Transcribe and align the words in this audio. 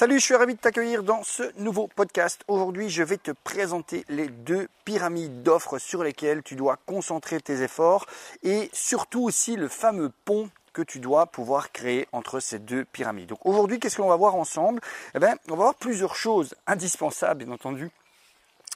Salut, 0.00 0.20
je 0.20 0.24
suis 0.26 0.36
ravi 0.36 0.54
de 0.54 0.60
t'accueillir 0.60 1.02
dans 1.02 1.24
ce 1.24 1.42
nouveau 1.60 1.88
podcast. 1.88 2.44
Aujourd'hui, 2.46 2.88
je 2.88 3.02
vais 3.02 3.16
te 3.16 3.32
présenter 3.32 4.04
les 4.08 4.28
deux 4.28 4.68
pyramides 4.84 5.42
d'offres 5.42 5.80
sur 5.80 6.04
lesquelles 6.04 6.44
tu 6.44 6.54
dois 6.54 6.76
concentrer 6.86 7.40
tes 7.40 7.62
efforts 7.62 8.06
et 8.44 8.70
surtout 8.72 9.24
aussi 9.24 9.56
le 9.56 9.66
fameux 9.66 10.12
pont 10.24 10.50
que 10.72 10.82
tu 10.82 11.00
dois 11.00 11.26
pouvoir 11.26 11.72
créer 11.72 12.06
entre 12.12 12.38
ces 12.38 12.60
deux 12.60 12.84
pyramides. 12.84 13.30
Donc 13.30 13.44
aujourd'hui, 13.44 13.80
qu'est-ce 13.80 13.96
qu'on 13.96 14.08
va 14.08 14.14
voir 14.14 14.36
ensemble? 14.36 14.80
Eh 15.16 15.18
bien, 15.18 15.34
on 15.48 15.56
va 15.56 15.62
voir 15.64 15.74
plusieurs 15.74 16.14
choses 16.14 16.54
indispensables, 16.68 17.42
bien 17.44 17.52
entendu, 17.52 17.90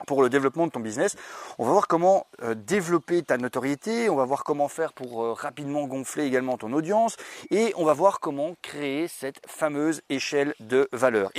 pour 0.06 0.22
le 0.22 0.28
développement 0.28 0.66
de 0.66 0.72
ton 0.72 0.80
business. 0.80 1.16
On 1.58 1.64
va 1.64 1.72
voir 1.72 1.88
comment 1.88 2.26
euh, 2.42 2.54
développer 2.54 3.22
ta 3.22 3.38
notoriété, 3.38 4.08
on 4.08 4.16
va 4.16 4.24
voir 4.24 4.44
comment 4.44 4.68
faire 4.68 4.92
pour 4.92 5.22
euh, 5.22 5.32
rapidement 5.32 5.86
gonfler 5.86 6.24
également 6.24 6.56
ton 6.58 6.72
audience 6.72 7.16
et 7.50 7.72
on 7.76 7.84
va 7.84 7.92
voir 7.92 8.20
comment 8.20 8.54
créer 8.62 9.08
cette 9.08 9.40
fameuse 9.46 10.02
échelle 10.08 10.54
de 10.60 10.88
valeur. 10.92 11.30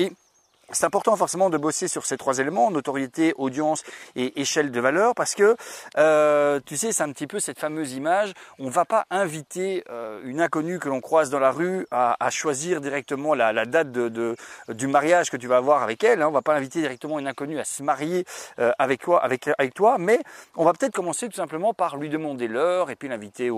C'est 0.71 0.85
important 0.85 1.15
forcément 1.15 1.49
de 1.49 1.57
bosser 1.57 1.87
sur 1.87 2.05
ces 2.05 2.17
trois 2.17 2.39
éléments, 2.39 2.71
notoriété, 2.71 3.33
audience 3.37 3.83
et 4.15 4.41
échelle 4.41 4.71
de 4.71 4.79
valeur, 4.79 5.13
parce 5.13 5.35
que 5.35 5.55
euh, 5.97 6.59
tu 6.65 6.77
sais, 6.77 6.91
c'est 6.91 7.03
un 7.03 7.11
petit 7.11 7.27
peu 7.27 7.39
cette 7.39 7.59
fameuse 7.59 7.93
image, 7.93 8.33
on 8.59 8.65
ne 8.65 8.71
va 8.71 8.85
pas 8.85 9.05
inviter 9.09 9.83
euh, 9.89 10.21
une 10.23 10.41
inconnue 10.41 10.79
que 10.79 10.87
l'on 10.87 11.01
croise 11.01 11.29
dans 11.29 11.39
la 11.39 11.51
rue 11.51 11.85
à, 11.91 12.15
choisir 12.29 12.81
directement 12.81 13.33
la, 13.33 13.65
date 13.65 13.91
de, 13.91 14.35
du 14.69 14.87
mariage 14.87 15.29
que 15.29 15.37
tu 15.37 15.47
vas 15.47 15.57
avoir 15.57 15.83
avec 15.83 16.03
elle, 16.03 16.21
hein. 16.21 16.27
on 16.27 16.29
ne 16.29 16.35
va 16.35 16.41
pas 16.41 16.55
inviter 16.55 16.79
directement 16.79 17.19
une 17.19 17.27
inconnue 17.27 17.59
à 17.59 17.65
se 17.65 17.83
marier 17.83 18.25
euh, 18.59 18.71
avec, 18.79 19.01
toi, 19.01 19.21
avec, 19.23 19.73
toi, 19.75 19.97
mais 19.99 20.19
on 20.55 20.63
va 20.63 20.73
peut-être 20.73 20.93
commencer 20.93 21.27
tout 21.27 21.35
simplement 21.35 21.73
par 21.73 21.97
lui 21.97 22.09
demander 22.09 22.47
l'heure, 22.47 22.89
et 22.89 22.95
puis 22.95 23.09
l'inviter 23.09 23.51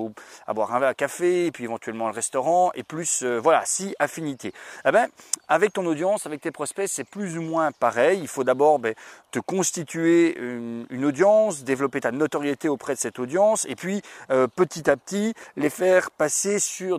à 0.48 0.54
boire 0.54 0.74
un 0.74 0.80
verre 0.80 0.90
à 0.90 0.94
café, 0.94 1.46
et 1.46 1.52
puis 1.52 1.64
éventuellement 1.64 2.08
le 2.08 2.14
restaurant, 2.14 2.72
et 2.74 2.84
plus, 2.84 3.24
voilà, 3.24 3.64
si 3.66 3.96
affinité. 4.00 4.54
Eh 4.86 4.92
ben, 4.92 5.08
avec 5.48 5.74
ton 5.74 5.86
audience, 5.86 6.26
avec 6.26 6.42
tes 6.42 6.52
prospects, 6.52 6.88
c'est 6.96 7.04
plus 7.04 7.38
ou 7.38 7.42
moins 7.42 7.72
pareil. 7.72 8.20
Il 8.22 8.28
faut 8.28 8.44
d'abord 8.44 8.80
ben, 8.80 8.96
te 9.32 9.40
constituer 9.40 10.38
une, 10.38 11.06
audience, 11.06 11.64
développer 11.64 12.02
ta 12.02 12.12
notoriété 12.12 12.70
auprès 12.70 12.96
de 12.96 13.00
cette 13.00 13.20
audience, 13.20 13.66
et 13.70 13.76
puis 13.76 14.02
euh, 14.32 14.48
petit 14.48 14.90
à 14.90 14.96
petit 14.96 15.34
les 15.58 15.70
faire 15.70 16.10
passer 16.12 16.60
sur, 16.60 16.98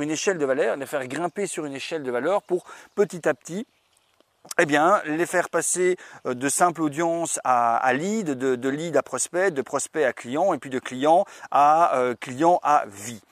une 0.00 0.10
échelle 0.10 0.38
de 0.38 0.46
valeur, 0.46 0.76
les 0.76 0.86
faire 0.86 1.06
grimper 1.06 1.46
sur 1.46 1.64
une 1.64 1.74
échelle 1.74 2.02
de 2.02 2.10
valeur 2.10 2.42
pour 2.42 2.64
petit 2.94 3.28
à 3.28 3.34
petit 3.34 3.66
eh 4.58 4.66
bien, 4.66 5.00
les 5.06 5.26
faire 5.26 5.48
passer 5.48 5.96
euh, 6.26 6.34
de 6.34 6.48
simple 6.48 6.82
audience 6.82 7.38
à, 7.44 7.92
lead, 7.94 8.30
de, 8.30 8.68
lead 8.68 8.96
à 8.96 9.02
prospect, 9.02 9.52
de 9.52 9.62
prospect 9.62 10.04
à 10.04 10.12
client, 10.12 10.52
et 10.52 10.58
puis 10.58 10.70
de 10.70 10.78
client 10.78 11.24
à 11.50 11.96
euh, 11.96 12.14
client 12.18 12.58
à 12.62 12.84
vie. 12.86 13.22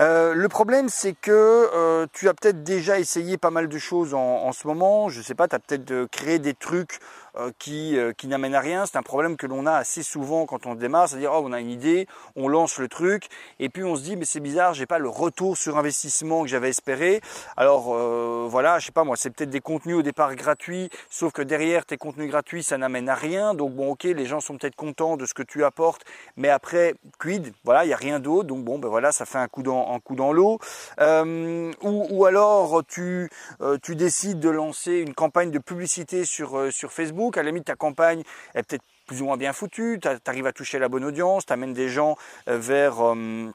Euh, 0.00 0.34
le 0.34 0.48
problème, 0.48 0.88
c'est 0.88 1.12
que 1.12 1.30
euh, 1.30 2.06
tu 2.12 2.28
as 2.28 2.34
peut-être 2.34 2.64
déjà 2.64 2.98
essayé 2.98 3.38
pas 3.38 3.50
mal 3.50 3.68
de 3.68 3.78
choses 3.78 4.14
en, 4.14 4.52
ce 4.52 4.66
moment. 4.66 5.08
Je 5.08 5.22
sais 5.22 5.34
pas, 5.34 5.48
tu 5.48 5.54
as 5.54 5.58
peut-être 5.58 6.06
créé 6.10 6.38
des 6.38 6.54
trucs 6.54 6.98
euh, 6.98 7.23
qui, 7.58 7.98
euh, 7.98 8.12
qui 8.12 8.28
n'amène 8.28 8.54
à 8.54 8.60
rien. 8.60 8.86
C'est 8.86 8.96
un 8.96 9.02
problème 9.02 9.36
que 9.36 9.46
l'on 9.46 9.66
a 9.66 9.72
assez 9.72 10.02
souvent 10.02 10.46
quand 10.46 10.66
on 10.66 10.74
démarre, 10.74 11.08
c'est-à-dire 11.08 11.32
oh, 11.34 11.42
on 11.44 11.52
a 11.52 11.60
une 11.60 11.70
idée, 11.70 12.06
on 12.36 12.48
lance 12.48 12.78
le 12.78 12.88
truc, 12.88 13.26
et 13.58 13.68
puis 13.68 13.82
on 13.82 13.96
se 13.96 14.02
dit 14.02 14.16
mais 14.16 14.24
c'est 14.24 14.40
bizarre, 14.40 14.74
j'ai 14.74 14.86
pas 14.86 14.98
le 14.98 15.08
retour 15.08 15.56
sur 15.56 15.76
investissement 15.76 16.42
que 16.42 16.48
j'avais 16.48 16.68
espéré. 16.68 17.20
Alors 17.56 17.94
euh, 17.94 18.46
voilà, 18.48 18.78
je 18.78 18.86
sais 18.86 18.92
pas 18.92 19.04
moi, 19.04 19.16
c'est 19.16 19.30
peut-être 19.30 19.50
des 19.50 19.60
contenus 19.60 19.96
au 19.96 20.02
départ 20.02 20.34
gratuits, 20.36 20.90
sauf 21.10 21.32
que 21.32 21.42
derrière 21.42 21.84
tes 21.84 21.96
contenus 21.96 22.30
gratuits, 22.30 22.62
ça 22.62 22.78
n'amène 22.78 23.08
à 23.08 23.14
rien. 23.14 23.54
Donc 23.54 23.74
bon, 23.74 23.92
ok, 23.92 24.04
les 24.04 24.26
gens 24.26 24.40
sont 24.40 24.56
peut-être 24.56 24.76
contents 24.76 25.16
de 25.16 25.26
ce 25.26 25.34
que 25.34 25.42
tu 25.42 25.64
apportes, 25.64 26.02
mais 26.36 26.50
après 26.50 26.94
quid, 27.18 27.52
voilà, 27.64 27.84
il 27.84 27.88
y 27.88 27.94
a 27.94 27.96
rien 27.96 28.20
d'autre. 28.20 28.46
Donc 28.46 28.64
bon, 28.64 28.78
ben 28.78 28.88
voilà, 28.88 29.10
ça 29.10 29.26
fait 29.26 29.38
un 29.38 29.48
coup 29.48 29.62
dans 29.62 29.92
un 29.92 29.98
coup 29.98 30.14
dans 30.14 30.32
l'eau. 30.32 30.58
Euh, 31.00 31.72
ou, 31.82 32.06
ou, 32.10 32.24
alors 32.26 32.82
tu 32.86 33.28
tu 33.82 33.96
décides 33.96 34.38
de 34.40 34.50
lancer 34.50 34.98
une 34.98 35.14
campagne 35.14 35.50
de 35.50 35.58
publicité 35.58 36.24
sur 36.24 36.72
sur 36.72 36.92
Facebook 36.92 37.23
à 37.34 37.42
la 37.42 37.50
limite 37.50 37.64
ta 37.64 37.76
campagne 37.76 38.22
est 38.54 38.62
peut-être 38.62 38.84
plus 39.06 39.22
ou 39.22 39.26
moins 39.26 39.36
bien 39.36 39.52
foutue, 39.52 40.00
tu 40.00 40.08
arrives 40.26 40.46
à 40.46 40.52
toucher 40.52 40.78
la 40.78 40.88
bonne 40.88 41.04
audience, 41.04 41.46
tu 41.46 41.52
amènes 41.52 41.74
des 41.74 41.88
gens 41.88 42.16
euh, 42.48 42.58
vers 42.58 43.04
euh, 43.04 43.50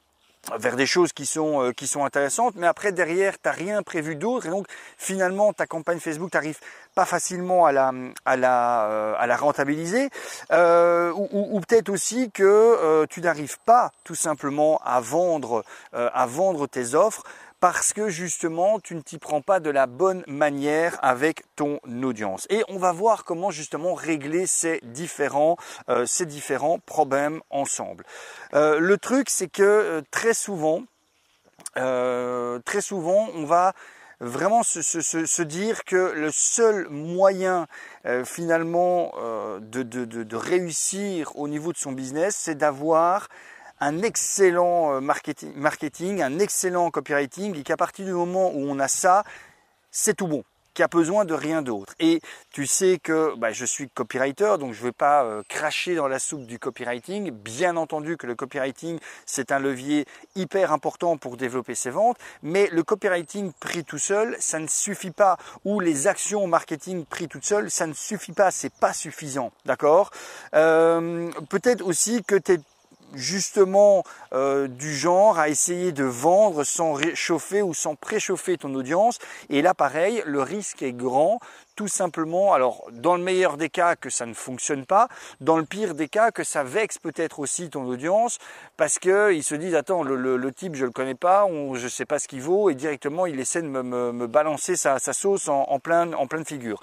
vers 0.57 0.75
des 0.75 0.85
choses 0.85 1.11
qui 1.11 1.25
sont 1.25 1.61
euh, 1.61 1.71
qui 1.71 1.87
sont 1.87 2.05
intéressantes, 2.05 2.53
mais 2.55 2.67
après 2.67 2.91
derrière 2.91 3.33
tu 3.33 3.41
n'as 3.45 3.51
rien 3.51 3.83
prévu 3.83 4.15
d'autre 4.15 4.45
et 4.45 4.49
donc 4.49 4.67
finalement 4.97 5.51
ta 5.53 5.65
campagne 5.65 5.99
Facebook 5.99 6.31
t'arrive 6.31 6.59
pas 6.95 7.05
facilement 7.05 7.65
à 7.65 7.71
la 7.71 9.37
rentabiliser 9.37 10.09
ou, 10.51 11.61
peut-être 11.67 11.89
aussi 11.89 12.31
que 12.31 13.05
tu 13.09 13.21
n'arrives 13.21 13.57
pas 13.65 13.91
tout 14.03 14.15
simplement 14.15 14.79
à 14.83 15.01
vendre 15.01 15.63
tes 16.67 16.95
offres 16.95 17.23
parce 17.59 17.93
que 17.93 18.09
justement 18.09 18.79
tu 18.79 18.95
ne 18.95 19.01
t'y 19.01 19.17
prends 19.17 19.41
pas 19.41 19.59
de 19.59 19.69
la 19.69 19.85
bonne 19.85 20.23
manière 20.27 20.97
avec 21.01 21.43
ton 21.55 21.79
audience. 22.03 22.47
Et 22.49 22.63
on 22.69 22.77
va 22.77 22.91
voir 22.91 23.23
comment 23.25 23.51
justement 23.51 23.93
régler 23.93 24.47
ces 24.47 24.79
différents, 24.83 25.57
euh, 25.89 26.05
ces 26.05 26.25
différents 26.25 26.79
problèmes 26.79 27.41
ensemble. 27.49 28.05
Euh, 28.53 28.79
le 28.79 28.97
truc 28.97 29.29
c'est 29.29 29.49
que 29.49 29.63
euh, 29.63 30.01
très 30.11 30.33
souvent, 30.33 30.83
très 31.75 32.81
souvent 32.81 33.29
on 33.35 33.45
va 33.45 33.73
vraiment 34.19 34.63
se, 34.63 35.41
dire 35.43 35.85
que 35.85 36.11
le 36.13 36.29
seul 36.29 36.89
moyen 36.89 37.67
finalement 38.25 39.13
de, 39.61 40.35
réussir 40.35 41.31
au 41.37 41.47
niveau 41.47 41.71
de 41.71 41.77
son 41.77 41.93
business, 41.93 42.35
c'est 42.35 42.55
d'avoir 42.55 43.29
un 43.79 44.01
excellent 44.01 44.93
euh, 44.93 44.99
marketing, 44.99 45.53
marketing, 45.55 46.21
un 46.21 46.39
excellent 46.39 46.91
copywriting, 46.91 47.57
et 47.57 47.63
qu'à 47.63 47.77
partir 47.77 48.05
du 48.05 48.13
moment 48.13 48.51
où 48.53 48.69
on 48.69 48.79
a 48.79 48.87
ça, 48.87 49.23
c'est 49.91 50.15
tout 50.15 50.27
bon 50.27 50.43
qui 50.79 50.83
a 50.83 50.87
besoin 50.87 51.25
de 51.25 51.33
rien 51.33 51.61
d'autre. 51.61 51.93
Et 51.99 52.21
tu 52.51 52.65
sais 52.65 52.99
que 53.03 53.35
bah, 53.35 53.51
je 53.51 53.65
suis 53.65 53.89
copywriter, 53.89 54.55
donc 54.59 54.73
je 54.73 54.79
ne 54.79 54.85
vais 54.85 54.91
pas 54.93 55.25
euh, 55.25 55.43
cracher 55.49 55.95
dans 55.95 56.07
la 56.07 56.19
soupe 56.19 56.45
du 56.45 56.57
copywriting. 56.57 57.31
Bien 57.31 57.75
entendu 57.75 58.15
que 58.15 58.25
le 58.27 58.35
copywriting, 58.35 58.97
c'est 59.25 59.51
un 59.51 59.59
levier 59.59 60.05
hyper 60.35 60.71
important 60.71 61.17
pour 61.17 61.35
développer 61.35 61.75
ses 61.75 61.89
ventes, 61.89 62.17
mais 62.43 62.69
le 62.71 62.83
copywriting 62.83 63.51
pris 63.59 63.83
tout 63.83 63.97
seul, 63.97 64.37
ça 64.39 64.59
ne 64.59 64.67
suffit 64.67 65.11
pas. 65.11 65.37
Ou 65.65 65.81
les 65.81 66.07
actions 66.07 66.47
marketing 66.47 67.03
pris 67.03 67.27
toutes 67.27 67.45
seules, 67.45 67.69
ça 67.69 67.85
ne 67.85 67.93
suffit 67.93 68.31
pas, 68.31 68.49
c'est 68.51 68.73
pas 68.73 68.93
suffisant. 68.93 69.51
D'accord? 69.65 70.11
Euh, 70.53 71.29
Peut-être 71.49 71.85
aussi 71.85 72.23
que 72.23 72.35
tu 72.35 72.53
es 72.53 72.59
justement 73.13 74.03
euh, 74.33 74.67
du 74.67 74.93
genre 74.95 75.39
à 75.39 75.49
essayer 75.49 75.91
de 75.91 76.03
vendre 76.03 76.63
sans 76.63 76.93
réchauffer 76.93 77.61
ou 77.61 77.73
sans 77.73 77.95
préchauffer 77.95 78.57
ton 78.57 78.73
audience. 78.75 79.19
Et 79.49 79.61
là, 79.61 79.73
pareil, 79.73 80.23
le 80.25 80.41
risque 80.41 80.81
est 80.81 80.93
grand, 80.93 81.39
tout 81.75 81.87
simplement. 81.87 82.53
Alors, 82.53 82.85
dans 82.91 83.15
le 83.15 83.23
meilleur 83.23 83.57
des 83.57 83.69
cas, 83.69 83.95
que 83.95 84.09
ça 84.09 84.25
ne 84.25 84.33
fonctionne 84.33 84.85
pas. 84.85 85.07
Dans 85.39 85.57
le 85.57 85.65
pire 85.65 85.95
des 85.95 86.07
cas, 86.07 86.31
que 86.31 86.43
ça 86.43 86.63
vexe 86.63 86.97
peut-être 86.97 87.39
aussi 87.39 87.69
ton 87.69 87.85
audience 87.85 88.37
parce 88.77 88.99
qu'ils 88.99 89.43
se 89.43 89.55
disent 89.55 89.75
attends, 89.75 90.03
le, 90.03 90.51
type, 90.51 90.75
je 90.75 90.85
le 90.85 90.91
connais 90.91 91.15
pas, 91.15 91.45
on, 91.45 91.75
je 91.75 91.87
sais 91.87 92.05
pas 92.05 92.19
ce 92.19 92.27
qu'il 92.27 92.41
vaut, 92.41 92.69
et 92.69 92.75
directement, 92.75 93.25
il 93.25 93.39
essaie 93.39 93.61
de 93.61 93.67
me, 93.67 94.27
balancer 94.27 94.75
sa, 94.75 94.99
sauce 94.99 95.47
en, 95.47 95.61
en, 95.63 95.79
plein, 95.79 96.13
en 96.13 96.27
pleine 96.27 96.45
figure. 96.45 96.81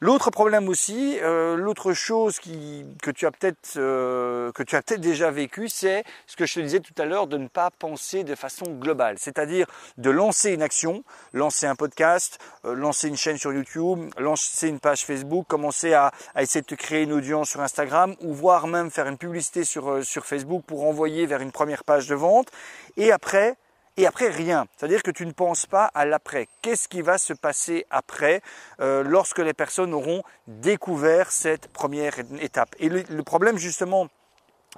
L'autre 0.00 0.30
problème 0.30 0.68
aussi, 0.68 1.18
euh, 1.22 1.56
l'autre 1.56 1.92
chose 1.92 2.40
que 2.40 3.10
tu 3.10 3.26
as 3.26 3.30
peut-être 3.30 3.76
euh, 3.76 4.50
que 4.52 4.62
tu 4.62 4.74
as 4.76 4.82
peut-être 4.82 5.00
déjà 5.00 5.30
vécu, 5.30 5.68
c'est 5.68 6.04
ce 6.26 6.36
que 6.36 6.46
je 6.46 6.54
te 6.54 6.60
disais 6.60 6.80
tout 6.80 6.94
à 6.98 7.04
l'heure 7.04 7.26
de 7.26 7.36
ne 7.36 7.46
pas 7.46 7.70
penser 7.70 8.24
de 8.24 8.34
façon 8.34 8.64
globale, 8.72 9.16
c'est-à-dire 9.18 9.66
de 9.96 10.10
lancer 10.10 10.52
une 10.52 10.62
action, 10.62 11.04
lancer 11.32 11.66
un 11.66 11.76
podcast, 11.76 12.38
euh, 12.64 12.74
lancer 12.74 13.08
une 13.08 13.16
chaîne 13.16 13.38
sur 13.38 13.52
YouTube, 13.52 14.10
lancer 14.18 14.68
une 14.68 14.80
page 14.80 15.04
Facebook, 15.04 15.46
commencer 15.46 15.92
à, 15.92 16.12
à, 16.34 16.42
essayer 16.42 16.62
de 16.62 16.66
te 16.66 16.74
créer 16.74 17.04
une 17.04 17.12
audience 17.12 17.50
sur 17.50 17.60
Instagram 17.60 18.16
ou 18.20 18.34
voire 18.34 18.66
même 18.66 18.90
faire 18.90 19.06
une 19.06 19.18
publicité 19.18 19.64
sur 19.64 20.04
sur 20.04 20.26
Facebook 20.26 20.64
pour 20.66 20.84
envoyer 20.84 21.26
vers 21.26 21.40
une 21.40 21.52
première 21.52 21.84
page 21.84 22.08
de 22.08 22.14
vente. 22.14 22.48
Et 22.96 23.12
après 23.12 23.56
et 23.96 24.06
après 24.06 24.28
rien. 24.28 24.66
C'est-à-dire 24.76 25.02
que 25.02 25.10
tu 25.10 25.26
ne 25.26 25.32
penses 25.32 25.66
pas 25.66 25.86
à 25.94 26.04
l'après. 26.04 26.48
Qu'est-ce 26.62 26.88
qui 26.88 27.02
va 27.02 27.18
se 27.18 27.32
passer 27.32 27.86
après 27.90 28.42
euh, 28.80 29.02
lorsque 29.02 29.38
les 29.38 29.54
personnes 29.54 29.94
auront 29.94 30.22
découvert 30.46 31.30
cette 31.30 31.68
première 31.68 32.14
étape? 32.40 32.74
Et 32.78 32.88
le, 32.88 33.22
problème 33.22 33.58
justement 33.58 34.08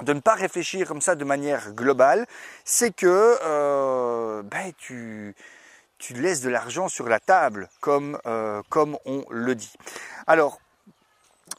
de 0.02 0.12
ne 0.12 0.20
pas 0.20 0.35
réfléchir 0.35 0.87
comme 0.87 1.00
ça 1.00 1.14
de 1.14 1.25
manière 1.25 1.73
globale, 1.73 2.26
c'est 2.64 2.94
que 2.94 3.38
euh, 3.43 4.43
ben, 4.43 4.73
tu, 4.76 5.35
tu 5.99 6.14
laisses 6.14 6.43
de 6.43 6.50
l'argent 6.50 6.88
sur 6.88 7.08
la 7.08 7.19
table, 7.19 7.69
comme, 7.81 8.19
euh, 8.26 8.62
comme 8.69 8.99
on 9.06 9.25
le 9.31 9.55
dit. 9.55 9.73
Alors, 10.26 10.61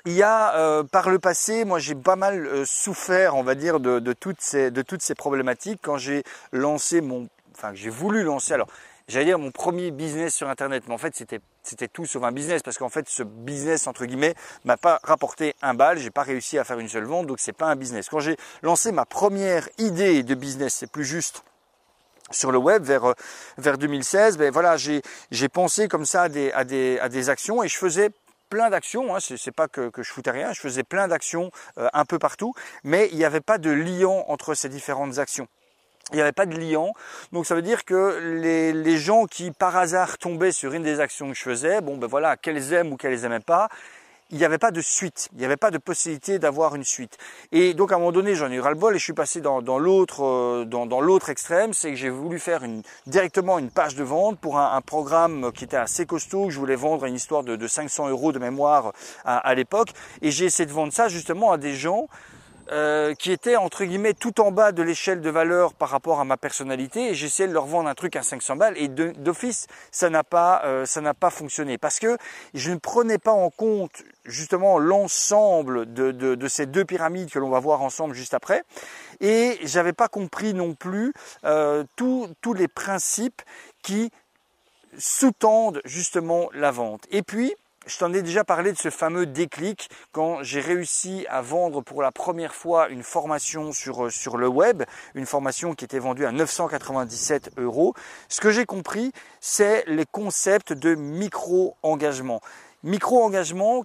il 0.06 0.14
y 0.14 0.24
a 0.24 0.56
euh, 0.56 0.84
par 0.84 1.10
le 1.10 1.20
passé, 1.20 1.66
moi 1.66 1.80
j'ai 1.80 1.96
pas 1.96 2.16
mal 2.16 2.46
euh, 2.46 2.66
souffert, 2.66 3.36
on 3.36 3.44
va 3.44 3.56
dire, 3.56 3.80
de, 3.80 4.00
de, 4.00 4.14
toutes 4.14 4.42
ces, 4.42 4.72
de 4.72 4.82
toutes 4.82 5.02
ces 5.02 5.16
problématiques 5.16 5.80
quand 5.82 5.98
j'ai 5.98 6.24
lancé 6.52 7.02
mon 7.02 7.28
enfin 7.58 7.74
j'ai 7.74 7.90
voulu 7.90 8.24
lancer. 8.24 8.54
Alors 8.54 8.68
j'allais 9.08 9.26
dire 9.26 9.40
mon 9.40 9.52
premier 9.52 9.92
business 9.92 10.36
sur 10.36 10.50
internet, 10.50 10.84
mais 10.88 10.94
en 10.94 10.98
fait 10.98 11.16
c'était 11.16 11.88
tout 11.88 12.06
sauf 12.06 12.24
un 12.24 12.32
business 12.32 12.62
parce 12.62 12.78
qu'en 12.78 12.90
fait 12.90 13.08
ce 13.10 13.24
business 13.24 13.88
entre 13.88 14.06
guillemets 14.06 14.36
m'a 14.66 14.78
pas 14.78 15.00
rapporté 15.04 15.56
un 15.62 15.74
bal, 15.74 15.98
j'ai 15.98 16.12
pas 16.12 16.24
réussi 16.24 16.58
à 16.58 16.64
faire 16.64 16.80
une 16.80 16.90
seule 16.90 17.06
vente, 17.06 17.28
donc 17.28 17.40
c'est 17.40 17.54
pas 17.54 17.68
un 17.68 17.76
business. 17.76 18.10
Quand 18.10 18.20
j'ai 18.20 18.38
lancé 18.62 18.92
ma 18.92 19.06
première 19.06 19.68
idée 19.78 20.24
de 20.24 20.36
business, 20.36 20.76
c'est 20.76 20.92
plus 20.92 21.06
juste 21.06 21.44
sur 22.30 22.52
le 22.52 22.58
web 22.58 22.84
vers, 22.84 23.14
vers 23.58 23.78
2016, 23.78 24.38
ben 24.38 24.52
voilà, 24.52 24.76
j'ai 24.76 25.02
pensé 25.50 25.88
comme 25.88 26.06
ça 26.06 26.24
à 26.24 26.30
des, 26.30 27.30
actions 27.30 27.64
et 27.64 27.70
je 27.70 27.78
faisais 27.78 28.10
plein 28.50 28.70
d'actions, 28.70 29.16
hein, 29.16 29.20
c'est 29.20 29.52
pas 29.52 29.70
que, 29.70 29.90
que, 29.90 30.04
je 30.04 30.12
foutais 30.12 30.32
rien, 30.32 30.52
je 30.52 30.60
faisais 30.60 30.84
plein 30.84 31.08
d'actions 31.08 31.52
un 31.78 32.04
peu 32.04 32.20
partout, 32.20 32.54
mais 32.84 33.08
il 33.12 33.18
n'y 33.18 33.24
avait 33.24 33.40
pas 33.40 33.58
de 33.58 33.70
lien 33.70 34.24
entre 34.28 34.56
ces 34.56 34.68
différentes 34.68 35.20
actions 35.20 35.48
il 36.12 36.16
n'y 36.16 36.22
avait 36.22 36.32
pas 36.32 36.46
de 36.46 36.58
liant. 36.58 36.94
Donc 37.32 37.46
ça 37.46 37.56
veut 37.56 37.62
dire 37.62 37.86
que 37.86 38.20
les, 38.42 38.74
les, 38.74 38.98
gens 38.98 39.26
qui 39.26 39.52
par 39.52 39.76
hasard 39.76 40.18
tombaient 40.18 40.52
sur 40.52 40.74
une 40.74 40.84
des 40.84 41.00
actions 41.00 41.30
que 41.30 41.36
je 41.36 41.42
faisais, 41.42 41.82
bon 41.82 41.98
ben 41.98 42.08
voilà, 42.08 42.38
qu'elles 42.38 42.74
aiment 42.74 42.94
ou 42.94 42.98
qu'elles 42.98 43.26
aimaient 43.26 43.40
pas, 43.40 43.70
il 44.30 44.38
n'y 44.38 44.46
avait 44.46 44.58
pas 44.58 44.72
de 44.72 44.82
suite, 44.82 45.30
il 45.34 45.40
n'y 45.40 45.46
avait 45.46 45.58
pas 45.58 45.72
de 45.72 45.78
possibilité 45.78 46.38
d'avoir 46.38 46.76
une 46.76 46.84
suite. 46.84 47.18
Et 47.52 47.74
donc 47.74 47.92
à 47.92 47.96
un 47.96 48.00
moment 48.00 48.12
donné, 48.12 48.36
j'en 48.36 48.52
ai 48.52 48.56
eu 48.56 48.60
ras-le-bol 48.60 48.96
et 48.96 49.00
je 49.00 49.04
suis 49.04 49.14
passé 49.14 49.40
dans, 49.40 49.62
dans 49.62 49.80
l'autre 49.80 50.24
euh, 50.24 50.66
dans, 50.66 50.86
dans 50.86 51.00
l'autre 51.00 51.30
extrême, 51.30 51.74
c'est 51.74 51.90
que 51.92 51.96
j'ai 51.96 52.10
voulu 52.10 52.40
faire 52.40 52.64
une, 52.64 52.82
directement 53.06 53.58
une 53.58 53.70
page 53.70 53.96
de 53.96 54.04
vente 54.04 54.40
pour 54.40 54.58
un, 54.60 54.76
un, 54.76 54.82
programme 54.82 55.52
qui 55.54 55.64
était 55.64 55.78
assez 55.78 56.06
costaud, 56.06 56.48
que 56.48 56.52
je 56.52 56.60
voulais 56.60 56.76
vendre 56.76 57.06
une 57.06 57.16
histoire 57.16 57.44
de, 57.44 57.56
de 57.56 57.68
500 57.68 58.10
euros 58.10 58.32
de 58.32 58.40
mémoire 58.40 58.92
à, 59.24 59.38
à 59.38 59.56
l'époque, 59.56 59.90
et 60.22 60.32
j'ai 60.32 60.46
essayé 60.46 60.66
de 60.66 60.74
vendre 60.74 60.94
ça 60.94 61.08
justement 61.08 61.52
à 61.52 61.58
des 61.58 61.74
gens 61.74 62.08
euh, 62.72 63.14
qui 63.14 63.32
était 63.32 63.56
entre 63.56 63.86
guillemets 63.86 64.14
tout 64.14 64.42
en 64.42 64.52
bas 64.52 64.72
de 64.72 64.84
l'échelle 64.84 65.22
de 65.22 65.30
valeur 65.30 65.74
par 65.74 65.90
rapport 65.90 66.20
à 66.20 66.26
ma 66.26 66.36
personnalité 66.36 67.10
et 67.10 67.14
j'essayais 67.14 67.48
de 67.48 67.54
leur 67.54 67.66
vendre 67.66 67.88
un 67.88 67.96
truc 67.96 68.16
à 68.16 68.24
500 68.24 68.58
balles 68.58 68.74
et 68.78 68.90
d'office 68.90 69.68
ça 69.92 70.10
n'a 70.10 70.24
pas 70.24 70.62
euh, 70.66 70.86
ça 70.86 71.00
n'a 71.02 71.14
pas 71.14 71.30
fonctionné. 71.30 71.78
Parce 71.78 72.00
que 72.00 72.18
je 72.54 72.72
ne 72.72 72.78
prenais 72.78 73.18
pas 73.18 73.32
en 73.32 73.50
compte 73.50 74.04
justement 74.26 74.80
l'ensemble 74.80 75.94
de, 75.94 76.48
ces 76.48 76.66
deux 76.66 76.84
pyramides 76.84 77.30
que 77.30 77.40
l'on 77.40 77.50
va 77.50 77.60
voir 77.60 77.82
ensemble 77.82 78.14
juste 78.14 78.34
après 78.34 78.64
et 79.22 79.58
j'avais 79.64 79.94
pas 79.94 80.10
compris 80.10 80.54
non 80.54 80.74
plus 80.74 81.14
euh, 81.46 81.84
tous 81.96 82.54
les 82.54 82.68
principes 82.68 83.42
qui 83.82 84.12
sous-tendent 84.98 85.82
justement 85.86 86.50
la 86.54 86.72
vente. 86.72 87.06
Et 87.12 87.22
puis 87.22 87.56
je 87.88 87.98
t'en 87.98 88.14
ai 88.14 88.22
déjà 88.22 88.44
parlé 88.44 88.74
de 88.74 88.78
ce 88.78 88.90
fameux 88.90 89.26
déclic 89.26 89.90
quand 90.12 90.44
j'ai 90.44 90.60
réussi 90.60 91.26
à 91.30 91.42
vendre 91.42 91.82
pour 91.82 92.02
la 92.02 92.12
première 92.12 92.54
fois 92.54 92.90
une 92.90 93.04
formation 93.04 93.72
sur, 93.72 94.06
euh, 94.06 94.38
le 94.38 94.48
web, 94.48 94.84
une 95.16 95.26
formation 95.26 95.74
qui 95.74 95.86
était 95.86 96.00
vendue 96.00 96.26
à 96.26 96.32
997 96.32 97.52
euros. 97.58 97.94
Ce 98.28 98.42
que 98.42 98.52
j'ai 98.52 98.66
compris, 98.66 99.12
c'est 99.40 99.86
les 99.88 100.06
concepts 100.06 100.74
de 100.74 100.96
micro-engagement 100.96 102.42
micro-engagements 102.84 103.84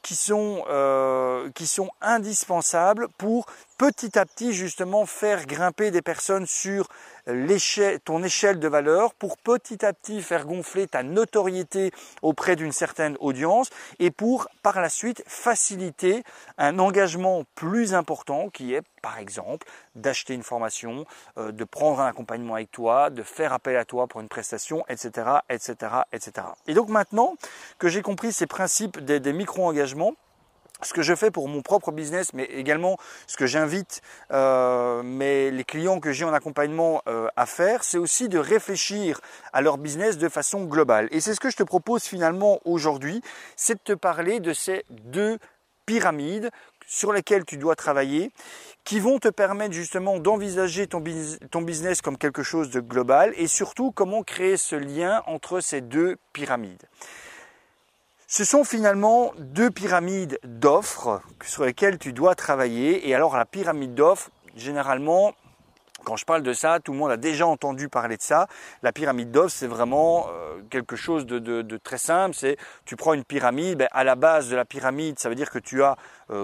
euh, 0.68 1.50
qui 1.54 1.66
sont 1.66 1.90
indispensables 2.00 3.08
pour 3.16 3.46
petit 3.78 4.18
à 4.18 4.26
petit 4.26 4.52
justement 4.52 5.06
faire 5.06 5.46
grimper 5.46 5.90
des 5.90 6.02
personnes 6.02 6.46
sur 6.46 6.88
ton 8.04 8.22
échelle 8.22 8.58
de 8.58 8.68
valeur 8.68 9.14
pour 9.14 9.38
petit 9.38 9.84
à 9.84 9.92
petit 9.92 10.22
faire 10.22 10.46
gonfler 10.46 10.86
ta 10.86 11.02
notoriété 11.02 11.92
auprès 12.20 12.56
d'une 12.56 12.72
certaine 12.72 13.16
audience 13.20 13.70
et 13.98 14.10
pour 14.10 14.48
par 14.62 14.80
la 14.80 14.88
suite 14.88 15.22
faciliter 15.26 16.22
un 16.58 16.78
engagement 16.78 17.44
plus 17.54 17.94
important 17.94 18.48
qui 18.48 18.74
est 18.74 18.82
par 19.02 19.18
exemple 19.18 19.66
d'acheter 19.94 20.34
une 20.34 20.42
formation, 20.42 21.04
euh, 21.36 21.52
de 21.52 21.64
prendre 21.64 22.00
un 22.00 22.06
accompagnement 22.06 22.54
avec 22.54 22.70
toi, 22.70 23.10
de 23.10 23.22
faire 23.22 23.52
appel 23.52 23.76
à 23.76 23.84
toi 23.84 24.06
pour 24.06 24.20
une 24.20 24.28
prestation, 24.28 24.84
etc., 24.88 25.38
etc., 25.50 25.74
etc. 26.12 26.46
Et 26.66 26.74
donc 26.74 26.88
maintenant 26.88 27.34
que 27.78 27.88
j'ai 27.88 28.02
compris 28.02 28.32
ces 28.32 28.46
principes 28.46 29.00
des 29.00 29.32
micro-engagements, 29.32 30.14
ce 30.82 30.92
que 30.92 31.02
je 31.02 31.14
fais 31.14 31.30
pour 31.30 31.48
mon 31.48 31.62
propre 31.62 31.92
business, 31.92 32.32
mais 32.34 32.44
également 32.44 32.96
ce 33.26 33.36
que 33.36 33.46
j'invite 33.46 34.02
euh, 34.32 35.02
les 35.02 35.64
clients 35.64 36.00
que 36.00 36.12
j'ai 36.12 36.24
en 36.24 36.32
accompagnement 36.32 37.02
euh, 37.06 37.28
à 37.36 37.46
faire, 37.46 37.84
c'est 37.84 37.98
aussi 37.98 38.28
de 38.28 38.38
réfléchir 38.38 39.20
à 39.52 39.60
leur 39.60 39.78
business 39.78 40.18
de 40.18 40.28
façon 40.28 40.64
globale. 40.64 41.08
Et 41.10 41.20
c'est 41.20 41.34
ce 41.34 41.40
que 41.40 41.50
je 41.50 41.56
te 41.56 41.62
propose 41.62 42.04
finalement 42.04 42.60
aujourd'hui, 42.64 43.22
c'est 43.56 43.74
de 43.74 43.80
te 43.84 43.92
parler 43.92 44.40
de 44.40 44.52
ces 44.52 44.84
deux 44.90 45.38
pyramides 45.86 46.50
sur 46.86 47.12
lesquelles 47.12 47.44
tu 47.44 47.56
dois 47.56 47.74
travailler, 47.74 48.32
qui 48.84 49.00
vont 49.00 49.18
te 49.18 49.28
permettre 49.28 49.72
justement 49.72 50.18
d'envisager 50.18 50.86
ton, 50.86 51.02
ton 51.50 51.62
business 51.62 52.02
comme 52.02 52.18
quelque 52.18 52.42
chose 52.42 52.70
de 52.70 52.80
global 52.80 53.32
et 53.36 53.46
surtout 53.46 53.92
comment 53.92 54.22
créer 54.22 54.56
ce 54.56 54.76
lien 54.76 55.22
entre 55.26 55.60
ces 55.60 55.80
deux 55.80 56.16
pyramides. 56.32 56.82
Ce 58.34 58.46
sont 58.46 58.64
finalement 58.64 59.34
deux 59.36 59.70
pyramides 59.70 60.38
d'offres 60.42 61.20
sur 61.44 61.66
lesquelles 61.66 61.98
tu 61.98 62.14
dois 62.14 62.34
travailler. 62.34 63.06
Et 63.06 63.14
alors 63.14 63.36
la 63.36 63.44
pyramide 63.44 63.94
d'offres, 63.94 64.30
généralement, 64.56 65.34
quand 66.04 66.16
je 66.16 66.24
parle 66.24 66.42
de 66.42 66.54
ça, 66.54 66.80
tout 66.80 66.92
le 66.92 66.98
monde 66.98 67.10
a 67.10 67.18
déjà 67.18 67.46
entendu 67.46 67.90
parler 67.90 68.16
de 68.16 68.22
ça. 68.22 68.46
La 68.82 68.90
pyramide 68.90 69.30
d'offres, 69.30 69.54
c'est 69.54 69.66
vraiment 69.66 70.28
euh, 70.30 70.62
quelque 70.70 70.96
chose 70.96 71.26
de, 71.26 71.76
très 71.76 71.98
simple. 71.98 72.34
C'est 72.34 72.56
tu 72.86 72.96
prends 72.96 73.12
une 73.12 73.24
pyramide, 73.24 73.80
ben, 73.80 73.88
à 73.92 74.02
la 74.02 74.14
base 74.14 74.48
de 74.48 74.56
la 74.56 74.64
pyramide, 74.64 75.18
ça 75.18 75.28
veut 75.28 75.34
dire 75.34 75.50
que 75.50 75.58
tu 75.58 75.82
as 75.82 75.98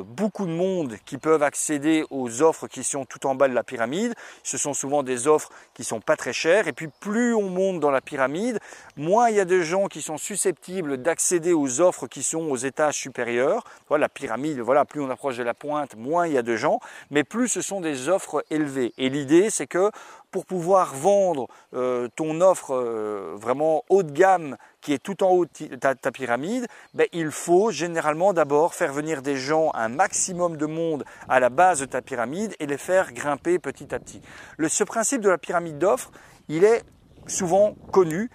beaucoup 0.06 0.46
de 0.46 0.52
monde 0.52 0.96
qui 1.05 1.19
peuvent 1.19 1.43
accéder 1.43 2.05
aux 2.11 2.43
offres 2.43 2.69
qui 2.69 2.85
sont 2.85 3.05
tout 3.05 3.26
en 3.26 3.35
bas 3.35 3.49
de 3.49 3.55
la 3.55 3.64
pyramide. 3.64 4.14
Ce 4.43 4.58
sont 4.58 4.75
souvent 4.75 5.02
des 5.02 5.26
offres 5.26 5.50
qui 5.75 5.85
sont 5.85 6.00
pas 6.00 6.17
très 6.17 6.32
chères. 6.32 6.69
Et 6.69 6.73
puis 6.73 6.88
plus 7.00 7.35
on 7.35 7.49
monte 7.49 7.81
dans 7.81 7.90
la 7.90 8.00
pyramide, 8.00 8.58
moins 8.96 9.31
il 9.31 9.37
y 9.37 9.40
a 9.40 9.44
de 9.44 9.61
gens 9.61 9.87
qui 9.87 10.02
sont 10.02 10.19
susceptibles 10.19 10.99
d'accéder 10.99 11.52
aux 11.52 11.81
offres 11.81 12.06
qui 12.06 12.23
sont 12.23 12.50
aux 12.50 12.56
étages 12.56 12.96
supérieurs. 12.96 13.64
Voilà, 13.88 14.02
la 14.02 14.08
pyramide, 14.08 14.61
voilà, 14.61 14.85
plus 14.85 15.00
on 15.00 15.11
approche 15.11 15.37
de 15.37 15.43
la 15.43 15.55
pointe, 15.55 15.96
moins 15.96 16.26
il 16.26 16.32
y 16.32 16.38
a 16.38 16.43
de 16.43 16.56
gens, 16.56 16.81
mais 17.11 17.25
plus 17.25 17.49
ce 17.49 17.61
sont 17.61 17.81
des 17.81 18.08
offres 18.08 18.44
élevées. 18.50 18.93
Et 18.99 19.08
l'idée, 19.08 19.50
c'est 19.50 19.67
que 19.67 19.91
pour 20.31 20.44
pouvoir 20.44 20.94
vendre 20.94 21.49
euh, 21.75 22.08
ton 22.14 22.41
offre 22.41 22.75
euh, 22.75 23.34
vraiment 23.37 23.84
haut 23.88 24.02
de 24.02 24.12
gamme 24.12 24.56
qui 24.88 24.94
est 24.94 24.99
tout 24.99 25.23
en 25.23 25.29
haut 25.32 25.44
de 25.44 25.76
ta, 25.76 25.94
pyramide, 26.11 26.67
ben, 26.94 27.06
il 27.12 27.31
faut 27.31 27.70
généralement 27.70 28.32
d'abord 28.32 28.75
faire 28.75 28.90
venir 28.90 29.20
des 29.20 29.37
gens, 29.37 29.70
un 29.75 29.90
maximum 29.90 30.56
de 30.56 30.64
monde 30.64 31.05
à 31.29 31.40
la 31.40 31.50
base 31.50 31.81
de 31.81 31.85
ta 31.85 32.00
pyramide 32.00 32.56
et 32.58 32.64
les 32.64 32.79
faire 32.79 33.12
grimper 33.12 33.58
petit 33.58 33.94
à 33.94 33.99
petit. 33.99 34.23
Le, 34.56 34.67
ce 34.70 34.85
principe 34.85 35.20
de 35.20 35.29
la 35.29 35.37
pyramide 35.37 35.76
d'offres, 35.76 36.11
il 36.49 36.64
est 36.64 36.85
souvent 37.26 37.75
connu, 37.93 38.31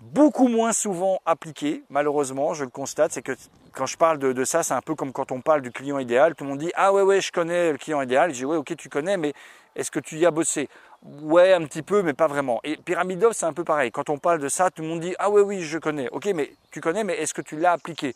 beaucoup 0.00 0.48
moins 0.48 0.72
souvent 0.72 1.20
appliqué, 1.26 1.84
malheureusement, 1.90 2.54
je 2.54 2.64
le 2.64 2.70
constate, 2.70 3.12
c'est 3.12 3.20
que 3.20 3.32
quand 3.74 3.84
je 3.84 3.98
parle 3.98 4.18
de, 4.18 4.32
de 4.32 4.44
ça, 4.44 4.62
c'est 4.62 4.72
un 4.72 4.80
peu 4.80 4.94
comme 4.94 5.12
quand 5.12 5.32
on 5.32 5.42
parle 5.42 5.60
du 5.60 5.70
client 5.70 5.98
idéal, 5.98 6.34
tout 6.34 6.44
le 6.44 6.50
monde 6.50 6.60
dit 6.60 6.72
ah 6.76 6.94
ouais 6.94 7.02
ouais 7.02 7.20
je 7.20 7.30
connais 7.30 7.72
le 7.72 7.76
client 7.76 8.00
idéal, 8.00 8.30
je 8.30 8.36
dis 8.36 8.44
ouais 8.46 8.56
ok 8.56 8.74
tu 8.74 8.88
connais, 8.88 9.18
mais 9.18 9.34
est-ce 9.76 9.90
que 9.90 10.00
tu 10.00 10.16
y 10.16 10.24
as 10.24 10.30
bossé? 10.30 10.70
Ouais, 11.02 11.52
un 11.52 11.64
petit 11.64 11.82
peu, 11.82 12.02
mais 12.02 12.12
pas 12.12 12.28
vraiment. 12.28 12.60
Et 12.62 12.76
Pyramide 12.76 13.26
c'est 13.32 13.46
un 13.46 13.52
peu 13.52 13.64
pareil. 13.64 13.90
Quand 13.90 14.08
on 14.08 14.18
parle 14.18 14.38
de 14.38 14.48
ça, 14.48 14.70
tout 14.70 14.82
le 14.82 14.88
monde 14.88 15.00
dit 15.00 15.14
Ah 15.18 15.30
ouais, 15.30 15.42
oui, 15.42 15.62
je 15.62 15.78
connais. 15.78 16.08
Ok, 16.10 16.26
mais 16.34 16.52
tu 16.70 16.80
connais, 16.80 17.02
mais 17.02 17.14
est-ce 17.14 17.34
que 17.34 17.42
tu 17.42 17.56
l'as 17.56 17.72
appliqué? 17.72 18.14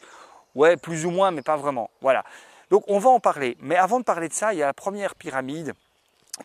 Ouais, 0.55 0.77
plus 0.77 1.05
ou 1.05 1.11
moins, 1.11 1.33
mais 1.33 1.43
pas 1.43 1.57
vraiment. 1.57 1.91
Voilà. 2.01 2.25
Donc 2.71 2.85
on 2.87 2.99
va 2.99 3.11
en 3.11 3.21
parler. 3.21 3.57
Mais 3.61 3.77
avant 3.77 3.99
de 3.99 4.05
parler 4.05 4.29
de 4.29 4.33
ça, 4.33 4.55
il 4.55 4.59
y 4.59 4.63
a 4.63 4.67
la 4.67 4.75
première 4.75 5.15
pyramide 5.17 5.75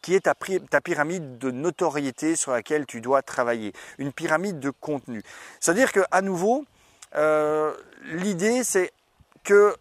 qui 0.01 0.16
est 0.16 0.22
ta, 0.22 0.82
pyramide 0.82 1.38
de 1.38 1.51
notoriété 1.51 2.36
sur 2.36 2.51
laquelle 2.51 2.86
tu 2.86 3.01
dois 3.01 3.22
travailler, 3.22 3.74
une 3.98 4.13
pyramide 4.13 4.60
de 4.60 4.70
contenu. 4.70 5.22
C'est-à-dire 5.60 5.92
que 5.92 6.00
à 6.12 6.22
nouveau, 6.22 6.66
euh, 7.16 7.74
l'idée 8.06 8.63
c'est 8.63 8.94
que 9.44 9.75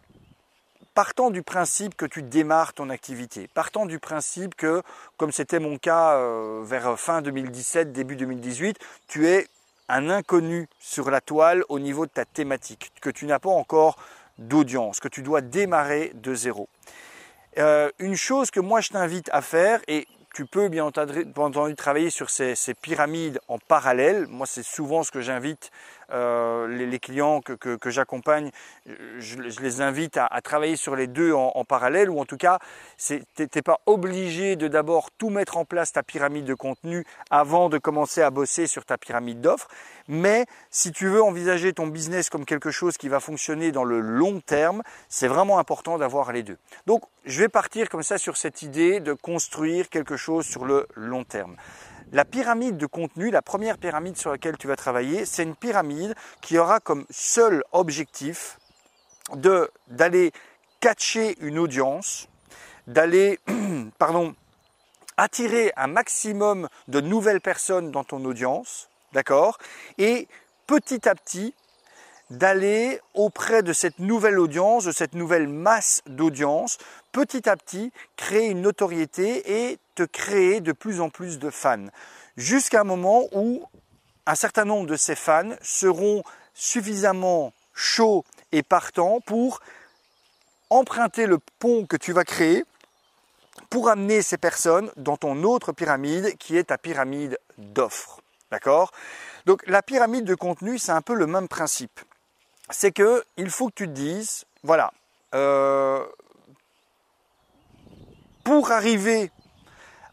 partant 0.93 1.29
du 1.29 1.43
principe 1.43 1.95
que 1.95 2.05
tu 2.05 2.21
démarres 2.21 2.73
ton 2.73 2.89
activité, 2.89 3.47
partant 3.53 3.85
du 3.85 3.99
principe 3.99 4.55
que, 4.55 4.81
comme 5.17 5.31
c'était 5.31 5.59
mon 5.59 5.77
cas 5.77 6.15
euh, 6.17 6.61
vers 6.63 6.99
fin 6.99 7.21
2017, 7.21 7.91
début 7.91 8.15
2018, 8.15 8.77
tu 9.07 9.27
es 9.27 9.47
un 9.87 10.09
inconnu 10.09 10.67
sur 10.79 11.11
la 11.11 11.21
toile 11.21 11.63
au 11.69 11.79
niveau 11.79 12.05
de 12.05 12.11
ta 12.11 12.25
thématique, 12.25 12.91
que 13.01 13.09
tu 13.09 13.25
n'as 13.25 13.39
pas 13.39 13.49
encore 13.49 13.97
d'audience, 14.37 14.99
que 14.99 15.07
tu 15.07 15.21
dois 15.21 15.41
démarrer 15.41 16.11
de 16.15 16.33
zéro. 16.33 16.69
Euh, 17.57 17.89
une 17.99 18.15
chose 18.15 18.51
que 18.51 18.59
moi 18.59 18.79
je 18.81 18.89
t'invite 18.89 19.29
à 19.33 19.41
faire, 19.41 19.81
et 19.87 20.07
tu 20.33 20.45
peux 20.45 20.69
bien 20.69 20.85
entendu 20.85 21.75
travailler 21.75 22.09
sur 22.09 22.29
ces, 22.29 22.55
pyramides 22.81 23.39
en 23.47 23.57
parallèle. 23.57 24.27
Moi, 24.27 24.47
c'est 24.47 24.63
souvent 24.63 25.03
ce 25.03 25.11
que 25.11 25.21
j'invite 25.21 25.71
euh, 26.11 26.67
les, 26.67 26.99
clients 26.99 27.41
que, 27.41 27.89
j'accompagne. 27.89 28.51
Je, 28.85 29.61
les 29.61 29.81
invite 29.81 30.17
à, 30.17 30.29
travailler 30.41 30.75
sur 30.75 30.95
les 30.95 31.07
deux 31.07 31.33
en, 31.33 31.63
parallèle, 31.65 32.09
ou 32.09 32.19
en 32.19 32.25
tout 32.25 32.37
cas, 32.37 32.59
tu 32.97 33.21
n'es 33.37 33.61
pas 33.61 33.79
obligé 33.85 34.55
de 34.55 34.67
d'abord 34.67 35.09
tout 35.17 35.29
mettre 35.29 35.57
en 35.57 35.65
place 35.65 35.93
ta 35.93 36.03
pyramide 36.03 36.45
de 36.45 36.53
contenu 36.53 37.05
avant 37.29 37.69
de 37.69 37.77
commencer 37.77 38.21
à 38.21 38.29
bosser 38.29 38.67
sur 38.67 38.85
ta 38.85 38.97
pyramide 38.97 39.41
d'offres. 39.41 39.67
Mais 40.07 40.45
si 40.69 40.91
tu 40.91 41.07
veux 41.07 41.23
envisager 41.23 41.73
ton 41.73 41.87
business 41.87 42.29
comme 42.29 42.45
quelque 42.45 42.71
chose 42.71 42.97
qui 42.97 43.09
va 43.09 43.19
fonctionner 43.19 43.71
dans 43.71 43.83
le 43.83 43.99
long 43.99 44.39
terme, 44.39 44.83
c'est 45.09 45.27
vraiment 45.27 45.59
important 45.59 45.97
d'avoir 45.97 46.31
les 46.31 46.43
deux. 46.43 46.57
Donc, 46.85 47.03
je 47.25 47.39
vais 47.39 47.49
partir 47.49 47.89
comme 47.89 48.03
ça 48.03 48.17
sur 48.17 48.37
cette 48.37 48.61
idée 48.61 48.99
de 48.99 49.13
construire 49.13 49.89
quelque 49.89 50.17
chose 50.17 50.45
sur 50.45 50.65
le 50.65 50.87
long 50.95 51.23
terme. 51.23 51.55
La 52.13 52.25
pyramide 52.25 52.75
de 52.75 52.85
contenu, 52.85 53.31
la 53.31 53.41
première 53.41 53.77
pyramide 53.77 54.17
sur 54.17 54.31
laquelle 54.31 54.57
tu 54.57 54.67
vas 54.67 54.75
travailler, 54.75 55.25
c'est 55.25 55.43
une 55.43 55.55
pyramide 55.55 56.13
qui 56.41 56.57
aura 56.57 56.81
comme 56.81 57.05
seul 57.09 57.63
objectif 57.71 58.59
de 59.33 59.71
d'aller 59.87 60.33
catcher 60.81 61.37
une 61.39 61.57
audience, 61.57 62.27
d'aller 62.87 63.39
attirer 65.17 65.71
un 65.77 65.87
maximum 65.87 66.67
de 66.89 66.99
nouvelles 66.99 67.39
personnes 67.39 67.91
dans 67.91 68.03
ton 68.03 68.25
audience, 68.25 68.89
d'accord 69.13 69.57
Et 69.97 70.27
petit 70.67 71.07
à 71.07 71.15
petit, 71.15 71.53
d'aller 72.29 72.99
auprès 73.13 73.63
de 73.63 73.71
cette 73.71 73.99
nouvelle 73.99 74.39
audience, 74.39 74.85
de 74.85 74.91
cette 74.91 75.13
nouvelle 75.13 75.47
masse 75.47 76.01
d'audience, 76.07 76.77
petit 77.11 77.47
à 77.47 77.55
petit 77.55 77.91
créer 78.17 78.47
une 78.47 78.61
notoriété 78.61 79.69
et 79.69 79.79
créer 80.05 80.61
de 80.61 80.71
plus 80.71 81.01
en 81.01 81.09
plus 81.09 81.39
de 81.39 81.49
fans. 81.49 81.87
Jusqu'à 82.37 82.81
un 82.81 82.85
moment 82.85 83.25
où 83.31 83.65
un 84.25 84.35
certain 84.35 84.65
nombre 84.65 84.87
de 84.87 84.95
ces 84.95 85.15
fans 85.15 85.55
seront 85.61 86.23
suffisamment 86.53 87.53
chauds 87.73 88.23
et 88.51 88.63
partants 88.63 89.19
pour 89.21 89.61
emprunter 90.69 91.25
le 91.25 91.39
pont 91.59 91.85
que 91.85 91.97
tu 91.97 92.13
vas 92.13 92.23
créer 92.23 92.63
pour 93.69 93.89
amener 93.89 94.21
ces 94.21 94.37
personnes 94.37 94.91
dans 94.97 95.17
ton 95.17 95.43
autre 95.43 95.71
pyramide 95.71 96.37
qui 96.37 96.57
est 96.57 96.65
ta 96.65 96.77
pyramide 96.77 97.37
d'offres. 97.57 98.21
D'accord? 98.51 98.91
Donc 99.45 99.63
la 99.67 99.81
pyramide 99.81 100.25
de 100.25 100.35
contenu, 100.35 100.77
c'est 100.77 100.91
un 100.91 101.01
peu 101.01 101.13
le 101.13 101.27
même 101.27 101.47
principe 101.47 101.99
c'est 102.71 102.91
que 102.91 103.23
il 103.37 103.49
faut 103.49 103.67
que 103.67 103.75
tu 103.75 103.87
te 103.87 103.93
dises, 103.93 104.45
voilà, 104.63 104.91
euh, 105.35 106.03
pour 108.43 108.71
arriver 108.71 109.31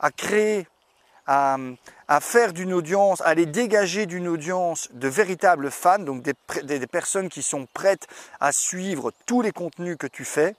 à 0.00 0.10
créer, 0.10 0.66
à, 1.26 1.58
faire 2.20 2.52
d'une 2.52 2.72
audience, 2.72 3.20
à 3.20 3.26
aller 3.26 3.46
dégager 3.46 4.06
d'une 4.06 4.28
audience 4.28 4.88
de 4.92 5.08
véritables 5.08 5.70
fans, 5.70 5.98
donc 5.98 6.22
des, 6.22 6.34
des, 6.62 6.86
personnes 6.86 7.28
qui 7.28 7.42
sont 7.42 7.66
prêtes 7.74 8.06
à 8.40 8.52
suivre 8.52 9.12
tous 9.26 9.42
les 9.42 9.52
contenus 9.52 9.96
que 9.98 10.06
tu 10.06 10.24
fais, 10.24 10.54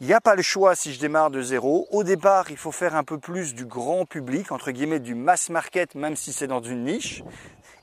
il 0.00 0.06
n'y 0.06 0.12
a 0.12 0.20
pas 0.20 0.34
le 0.34 0.42
choix 0.42 0.74
si 0.74 0.92
je 0.92 1.00
démarre 1.00 1.30
de 1.30 1.40
zéro. 1.40 1.88
Au 1.90 2.04
départ, 2.04 2.50
il 2.50 2.58
faut 2.58 2.70
faire 2.70 2.94
un 2.94 3.02
peu 3.02 3.18
plus 3.18 3.54
du 3.54 3.64
grand 3.64 4.04
public, 4.04 4.52
entre 4.52 4.70
guillemets 4.70 5.00
du 5.00 5.14
mass 5.14 5.48
market, 5.48 5.94
même 5.94 6.16
si 6.16 6.34
c'est 6.34 6.46
dans 6.46 6.62
une 6.62 6.84
niche. 6.84 7.24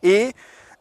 Et 0.04 0.34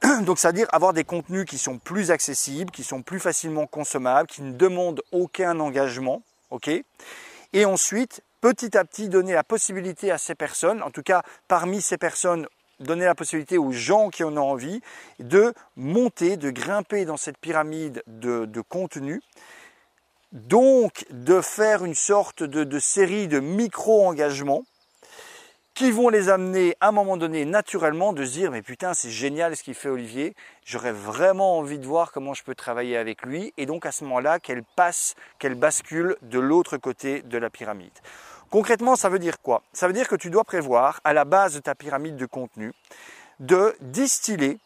donc, 0.23 0.39
c'est-à-dire 0.39 0.69
avoir 0.73 0.93
des 0.93 1.05
contenus 1.05 1.47
qui 1.47 1.57
sont 1.57 1.79
plus 1.79 2.11
accessibles, 2.11 2.71
qui 2.71 2.85
sont 2.85 3.01
plus 3.01 3.19
facilement 3.19 3.67
consommables, 3.67 4.29
qui 4.29 4.43
ne 4.43 4.53
demandent 4.53 5.01
aucun 5.11 5.59
engagement, 5.59 6.23
ok? 6.51 6.71
Et 7.55 7.65
ensuite, 7.65 8.23
petit 8.43 8.77
à 8.77 8.85
petit, 8.85 9.09
donner 9.09 9.33
la 9.33 9.45
possibilité 9.45 10.11
à 10.11 10.19
ces 10.19 10.35
personnes, 10.35 10.83
en 10.83 10.91
tout 10.91 11.03
cas 11.03 11.23
parmi 11.49 11.81
ces 11.81 11.97
personnes, 11.97 12.47
donner 12.81 13.05
la 13.07 13.15
possibilité 13.15 13.57
aux 13.57 13.73
gens 13.73 14.11
qui 14.11 14.25
en 14.25 14.37
ont 14.37 14.51
envie 14.51 14.83
de 15.21 15.55
monter, 15.77 16.37
de 16.37 16.51
grimper 16.51 17.07
dans 17.07 17.17
cette 17.17 17.39
pyramide 17.39 18.03
de, 18.07 18.61
contenu. 18.61 19.23
Donc, 20.33 21.07
de 21.11 21.41
faire 21.41 21.85
une 21.85 21.95
sorte 21.95 22.43
de, 22.43 22.65
de 22.65 22.79
série 22.79 23.29
de 23.29 23.39
micro-engagements 23.39 24.65
qui 25.75 25.91
vont 25.91 26.09
les 26.09 26.29
amener 26.29 26.77
à 26.81 26.89
un 26.89 26.93
moment 26.93 27.17
donné 27.17 27.45
naturellement 27.45 28.13
de 28.13 28.25
se 28.25 28.33
dire 28.33 28.51
mais 28.51 28.61
putain 28.61 28.93
c'est 28.93 29.11
génial 29.11 29.57
ce 29.57 29.63
qu'il 29.63 29.75
fait 29.75 29.89
Olivier, 29.89 30.35
j'aurais 30.67 30.93
vraiment 30.93 31.57
envie 31.59 31.79
de 31.79 31.87
voir 31.87 32.13
comment 32.13 32.35
je 32.35 32.45
peux 32.45 32.55
travailler 32.55 32.99
avec 32.99 33.23
lui 33.23 33.55
et 33.57 33.65
donc 33.65 33.87
à 33.87 33.93
ce 33.93 34.05
moment-là 34.05 34.39
qu'elle 34.39 34.65
passe, 34.77 35.15
qu'elle 35.39 35.55
bascule 35.55 36.17
de 36.21 36.39
l'autre 36.39 36.77
côté 36.77 37.23
de 37.23 37.39
la 37.39 37.49
pyramide. 37.49 37.99
Concrètement 38.53 38.97
ça 38.97 39.09
veut 39.09 39.19
dire 39.19 39.41
quoi? 39.41 39.63
Ça 39.73 39.87
veut 39.87 39.95
dire 39.95 40.07
que 40.07 40.15
tu 40.15 40.29
dois 40.29 40.45
prévoir 40.45 41.01
à 41.05 41.15
la 41.15 41.25
base 41.25 41.55
de 41.55 41.61
ta 41.61 41.75
pyramide 41.75 42.17
de 42.17 42.27
contenu 42.27 42.73
de 43.41 43.75
distiller, 43.81 44.59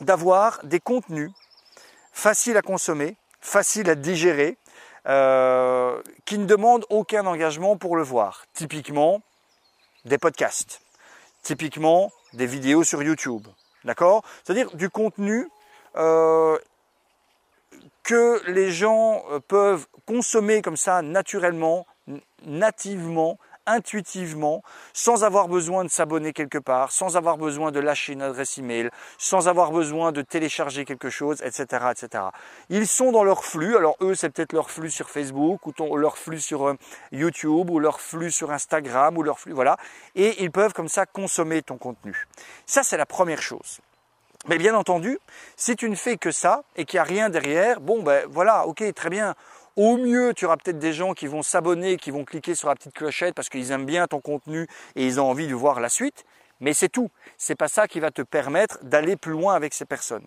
d'avoir 0.00 0.64
des 0.64 0.78
contenus 0.78 1.32
faciles 2.12 2.56
à 2.56 2.62
consommer, 2.62 3.16
faciles 3.40 3.90
à 3.90 3.96
digérer, 3.96 4.56
euh, 5.06 6.00
qui 6.24 6.38
ne 6.38 6.46
demandent 6.46 6.86
aucun 6.88 7.26
engagement 7.26 7.76
pour 7.76 7.96
le 7.96 8.04
voir. 8.04 8.44
Typiquement, 8.54 9.20
des 10.04 10.16
podcasts, 10.16 10.80
typiquement 11.42 12.12
des 12.32 12.46
vidéos 12.46 12.84
sur 12.84 13.02
YouTube, 13.02 13.46
d'accord? 13.84 14.24
C'est-à-dire 14.44 14.74
du 14.74 14.88
contenu 14.88 15.50
euh, 15.96 16.56
que 18.04 18.40
les 18.46 18.70
gens 18.70 19.24
euh, 19.30 19.40
peuvent 19.40 19.86
consommer 20.06 20.62
comme 20.62 20.76
ça 20.76 21.02
naturellement, 21.02 21.86
nativement, 22.44 23.38
intuitivement, 23.66 24.62
sans 24.92 25.24
avoir 25.24 25.48
besoin 25.48 25.84
de 25.84 25.88
s'abonner 25.88 26.32
quelque 26.32 26.58
part, 26.58 26.92
sans 26.92 27.16
avoir 27.16 27.38
besoin 27.38 27.72
de 27.72 27.80
lâcher 27.80 28.12
une 28.12 28.22
adresse 28.22 28.58
email, 28.58 28.90
sans 29.18 29.48
avoir 29.48 29.72
besoin 29.72 30.12
de 30.12 30.22
télécharger 30.22 30.84
quelque 30.84 31.10
chose, 31.10 31.42
etc., 31.42 31.86
etc. 31.90 32.24
Ils 32.68 32.86
sont 32.86 33.12
dans 33.12 33.24
leur 33.24 33.44
flux. 33.44 33.76
Alors 33.76 33.96
eux, 34.00 34.14
c'est 34.14 34.30
peut-être 34.30 34.52
leur 34.52 34.70
flux 34.70 34.90
sur 34.90 35.08
Facebook 35.08 35.66
ou 35.66 35.96
leur 35.96 36.18
flux 36.18 36.40
sur 36.40 36.68
euh, 36.68 36.74
YouTube 37.12 37.70
ou 37.70 37.78
leur 37.78 38.00
flux 38.00 38.30
sur 38.30 38.50
Instagram 38.50 39.16
ou 39.16 39.22
leur 39.22 39.38
flux, 39.38 39.52
voilà. 39.52 39.76
Et 40.14 40.42
ils 40.42 40.50
peuvent 40.50 40.72
comme 40.72 40.88
ça 40.88 41.06
consommer 41.06 41.62
ton 41.62 41.78
contenu. 41.78 42.26
Ça, 42.66 42.82
c'est 42.82 42.96
la 42.96 43.06
première 43.06 43.42
chose. 43.42 43.80
Mais 44.46 44.58
bien 44.58 44.74
entendu, 44.74 45.18
si 45.56 45.74
tu 45.74 45.88
ne 45.88 45.94
fais 45.94 46.18
que 46.18 46.30
ça 46.30 46.64
et 46.76 46.84
qu'il 46.84 46.98
n'y 46.98 47.00
a 47.00 47.04
rien 47.04 47.30
derrière, 47.30 47.80
bon 47.80 48.02
ben 48.02 48.26
voilà, 48.28 48.66
ok, 48.66 48.84
très 48.94 49.08
bien, 49.08 49.34
au 49.76 49.96
mieux, 49.96 50.34
tu 50.34 50.46
auras 50.46 50.56
peut-être 50.56 50.78
des 50.78 50.92
gens 50.92 51.14
qui 51.14 51.26
vont 51.26 51.42
s'abonner, 51.42 51.96
qui 51.96 52.10
vont 52.10 52.24
cliquer 52.24 52.54
sur 52.54 52.68
la 52.68 52.74
petite 52.74 52.94
clochette 52.94 53.34
parce 53.34 53.48
qu'ils 53.48 53.70
aiment 53.72 53.86
bien 53.86 54.06
ton 54.06 54.20
contenu 54.20 54.66
et 54.94 55.06
ils 55.06 55.20
ont 55.20 55.28
envie 55.28 55.48
de 55.48 55.54
voir 55.54 55.80
la 55.80 55.88
suite. 55.88 56.24
Mais 56.60 56.72
c'est 56.72 56.88
tout. 56.88 57.10
C'est 57.36 57.56
pas 57.56 57.68
ça 57.68 57.88
qui 57.88 57.98
va 58.00 58.10
te 58.10 58.22
permettre 58.22 58.78
d'aller 58.84 59.16
plus 59.16 59.32
loin 59.32 59.54
avec 59.54 59.74
ces 59.74 59.84
personnes. 59.84 60.24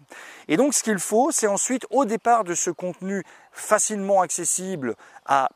Et 0.48 0.58
donc, 0.58 0.74
ce 0.74 0.84
qu'il 0.84 1.00
faut, 1.00 1.32
c'est 1.32 1.48
ensuite, 1.48 1.86
au 1.90 2.04
départ 2.04 2.44
de 2.44 2.54
ce 2.54 2.70
contenu 2.70 3.24
facilement 3.52 4.22
accessible 4.22 4.96
à 5.26 5.50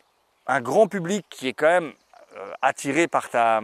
un 0.48 0.62
grand 0.62 0.88
public 0.88 1.25
qui 1.29 1.50
est 1.50 1.53
quand 1.53 1.67
même 1.67 1.93
euh, 2.38 2.53
attiré 2.62 3.07
par 3.07 3.29
ta, 3.29 3.62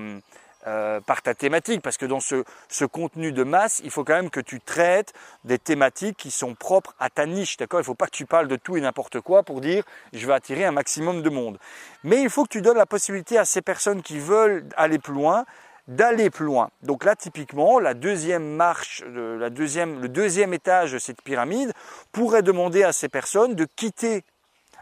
euh, 0.68 1.00
par 1.00 1.22
ta 1.22 1.34
thématique, 1.34 1.82
parce 1.82 1.96
que 1.96 2.06
dans 2.06 2.20
ce, 2.20 2.44
contenu 2.92 3.32
de 3.32 3.44
masse, 3.44 3.80
il 3.86 3.90
faut 3.90 4.04
quand 4.04 4.16
même 4.16 4.30
que 4.30 4.42
tu 4.42 4.60
traites 4.60 5.14
des 5.46 5.58
thématiques 5.58 6.18
qui 6.18 6.30
sont 6.30 6.56
propres 6.56 6.94
à 7.00 7.10
ta 7.10 7.26
niche, 7.26 7.56
d'accord? 7.56 7.80
Il 7.80 7.84
ne 7.84 7.86
faut 7.86 7.96
pas 7.96 8.08
que 8.08 8.12
tu 8.12 8.26
parles 8.26 8.50
de 8.50 8.58
tout 8.58 8.76
et 8.76 8.82
n'importe 8.82 9.22
quoi 9.22 9.44
pour 9.44 9.62
dire 9.62 9.86
je 10.12 10.28
vais 10.28 10.34
attirer 10.34 10.66
un 10.66 10.74
maximum 10.74 11.22
de 11.22 11.30
monde. 11.30 11.58
Mais 12.04 12.22
il 12.22 12.30
faut 12.30 12.44
que 12.44 12.50
tu 12.50 12.62
donnes 12.62 12.76
la 12.76 12.86
possibilité 12.86 13.38
à 13.38 13.46
ces 13.46 13.62
personnes 13.62 14.02
qui 14.02 14.20
veulent 14.20 14.66
aller 14.76 15.00
plus 15.00 15.14
loin 15.14 15.46
d'aller 15.88 16.30
plus 16.30 16.44
loin. 16.44 16.70
Donc 16.82 17.06
là, 17.06 17.16
typiquement, 17.16 17.80
la 17.80 17.94
deuxième 17.94 18.44
marche, 18.44 19.06
la 19.08 19.50
deuxième, 19.50 20.02
le 20.02 20.10
deuxième 20.10 20.54
étage 20.54 20.92
de 20.92 21.00
cette 21.00 21.22
pyramide 21.22 21.72
pourrait 22.12 22.42
demander 22.42 22.84
à 22.84 22.92
ces 22.92 23.08
personnes 23.08 23.56
de 23.56 23.64
quitter 23.64 24.26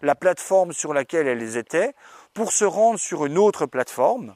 la 0.01 0.15
plateforme 0.15 0.73
sur 0.73 0.95
laquelle 0.95 1.27
elles 1.27 1.57
étaient 1.57 1.93
pour 2.33 2.51
se 2.51 2.65
rendre 2.65 2.97
sur 2.97 3.27
une 3.27 3.37
autre 3.37 3.67
plateforme 3.67 4.35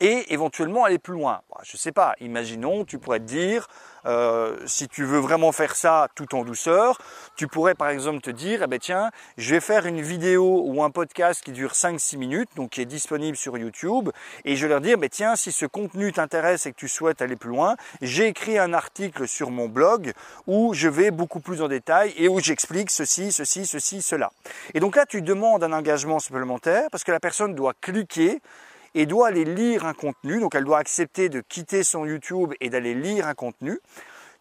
et 0.00 0.32
éventuellement 0.32 0.84
aller 0.84 0.98
plus 0.98 1.14
loin. 1.14 1.40
Je 1.62 1.76
ne 1.76 1.78
sais 1.78 1.92
pas, 1.92 2.14
imaginons, 2.20 2.84
tu 2.84 2.98
pourrais 2.98 3.20
te 3.20 3.24
dire, 3.24 3.68
euh, 4.06 4.56
si 4.66 4.88
tu 4.88 5.04
veux 5.04 5.18
vraiment 5.18 5.52
faire 5.52 5.74
ça 5.74 6.08
tout 6.14 6.34
en 6.34 6.44
douceur, 6.44 6.98
tu 7.36 7.48
pourrais 7.48 7.74
par 7.74 7.88
exemple 7.88 8.20
te 8.20 8.30
dire, 8.30 8.62
eh 8.62 8.66
ben 8.66 8.78
tiens, 8.78 9.10
je 9.38 9.54
vais 9.54 9.60
faire 9.60 9.86
une 9.86 10.02
vidéo 10.02 10.62
ou 10.64 10.82
un 10.82 10.90
podcast 10.90 11.42
qui 11.42 11.52
dure 11.52 11.72
5-6 11.72 12.18
minutes, 12.18 12.50
donc 12.56 12.70
qui 12.70 12.82
est 12.82 12.86
disponible 12.86 13.36
sur 13.36 13.56
YouTube, 13.56 14.10
et 14.44 14.56
je 14.56 14.62
vais 14.62 14.68
leur 14.68 14.80
dire, 14.80 14.98
ben 14.98 15.08
tiens, 15.08 15.36
si 15.36 15.52
ce 15.52 15.64
contenu 15.64 16.12
t'intéresse 16.12 16.66
et 16.66 16.72
que 16.72 16.76
tu 16.76 16.88
souhaites 16.88 17.22
aller 17.22 17.36
plus 17.36 17.50
loin, 17.50 17.76
j'ai 18.02 18.26
écrit 18.26 18.58
un 18.58 18.74
article 18.74 19.26
sur 19.26 19.50
mon 19.50 19.68
blog 19.68 20.12
où 20.46 20.74
je 20.74 20.88
vais 20.88 21.10
beaucoup 21.10 21.40
plus 21.40 21.62
en 21.62 21.68
détail 21.68 22.12
et 22.16 22.28
où 22.28 22.40
j'explique 22.40 22.90
ceci, 22.90 23.32
ceci, 23.32 23.66
ceci, 23.66 24.02
cela. 24.02 24.30
Et 24.74 24.80
donc 24.80 24.96
là, 24.96 25.06
tu 25.06 25.22
demandes 25.22 25.64
un 25.64 25.72
engagement 25.72 26.18
supplémentaire 26.18 26.88
parce 26.90 27.04
que 27.04 27.12
la 27.12 27.20
personne 27.20 27.54
doit 27.54 27.72
cliquer 27.80 28.40
et 28.94 29.06
doit 29.06 29.28
aller 29.28 29.44
lire 29.44 29.84
un 29.86 29.94
contenu, 29.94 30.40
donc 30.40 30.54
elle 30.54 30.64
doit 30.64 30.78
accepter 30.78 31.28
de 31.28 31.40
quitter 31.40 31.82
son 31.82 32.04
YouTube 32.04 32.54
et 32.60 32.70
d'aller 32.70 32.94
lire 32.94 33.26
un 33.26 33.34
contenu. 33.34 33.80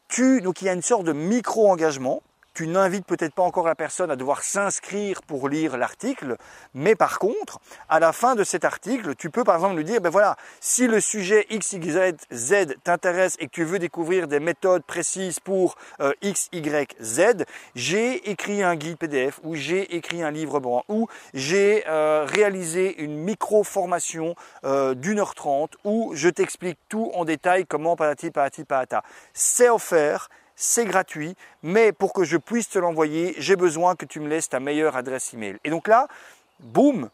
Tu, 0.07 0.41
donc 0.41 0.61
il 0.61 0.65
y 0.65 0.69
a 0.69 0.73
une 0.73 0.81
sorte 0.81 1.05
de 1.05 1.13
micro-engagement 1.13 2.21
tu 2.53 2.67
n'invites 2.67 3.05
peut-être 3.05 3.33
pas 3.33 3.43
encore 3.43 3.65
la 3.65 3.75
personne 3.75 4.11
à 4.11 4.15
devoir 4.15 4.43
s'inscrire 4.43 5.21
pour 5.23 5.49
lire 5.49 5.77
l'article, 5.77 6.37
mais 6.73 6.95
par 6.95 7.19
contre, 7.19 7.59
à 7.89 7.99
la 7.99 8.13
fin 8.13 8.35
de 8.35 8.43
cet 8.43 8.65
article, 8.65 9.15
tu 9.15 9.29
peux 9.29 9.43
par 9.43 9.55
exemple 9.55 9.75
lui 9.75 9.83
dire, 9.83 10.01
ben 10.01 10.09
voilà, 10.09 10.37
si 10.59 10.87
le 10.87 10.99
sujet 10.99 11.45
X, 11.49 11.73
Y, 11.73 12.27
Z 12.31 12.75
t'intéresse 12.83 13.35
et 13.39 13.47
que 13.47 13.51
tu 13.51 13.63
veux 13.63 13.79
découvrir 13.79 14.27
des 14.27 14.39
méthodes 14.39 14.83
précises 14.83 15.39
pour 15.39 15.75
euh, 15.99 16.13
X, 16.21 16.49
Y, 16.51 16.95
Z, 17.01 17.45
j'ai 17.75 18.29
écrit 18.29 18.63
un 18.63 18.75
guide 18.75 18.97
PDF 18.97 19.39
ou 19.43 19.55
j'ai 19.55 19.95
écrit 19.95 20.23
un 20.23 20.31
livre 20.31 20.59
blanc 20.59 20.83
ou 20.89 21.07
j'ai 21.33 21.83
euh, 21.87 22.25
réalisé 22.25 23.01
une 23.01 23.17
micro-formation 23.17 24.35
euh, 24.63 24.93
d'une 24.93 25.19
heure 25.19 25.35
trente 25.35 25.75
où 25.83 26.11
je 26.13 26.29
t'explique 26.29 26.79
tout 26.89 27.11
en 27.15 27.25
détail 27.25 27.65
comment 27.65 27.95
patati 27.95 28.31
patati 28.31 28.63
patata. 28.63 29.03
C'est 29.33 29.69
offert, 29.69 30.29
c'est 30.55 30.85
gratuit, 30.85 31.35
mais 31.61 31.91
pour 31.91 32.13
que 32.13 32.23
je 32.23 32.37
puisse 32.37 32.69
te 32.69 32.79
l'envoyer, 32.79 33.35
j'ai 33.37 33.55
besoin 33.55 33.95
que 33.95 34.05
tu 34.05 34.19
me 34.19 34.27
laisses 34.27 34.49
ta 34.49 34.59
meilleure 34.59 34.95
adresse 34.95 35.33
email. 35.33 35.57
Et 35.63 35.69
donc 35.69 35.87
là, 35.87 36.07
boum, 36.59 37.09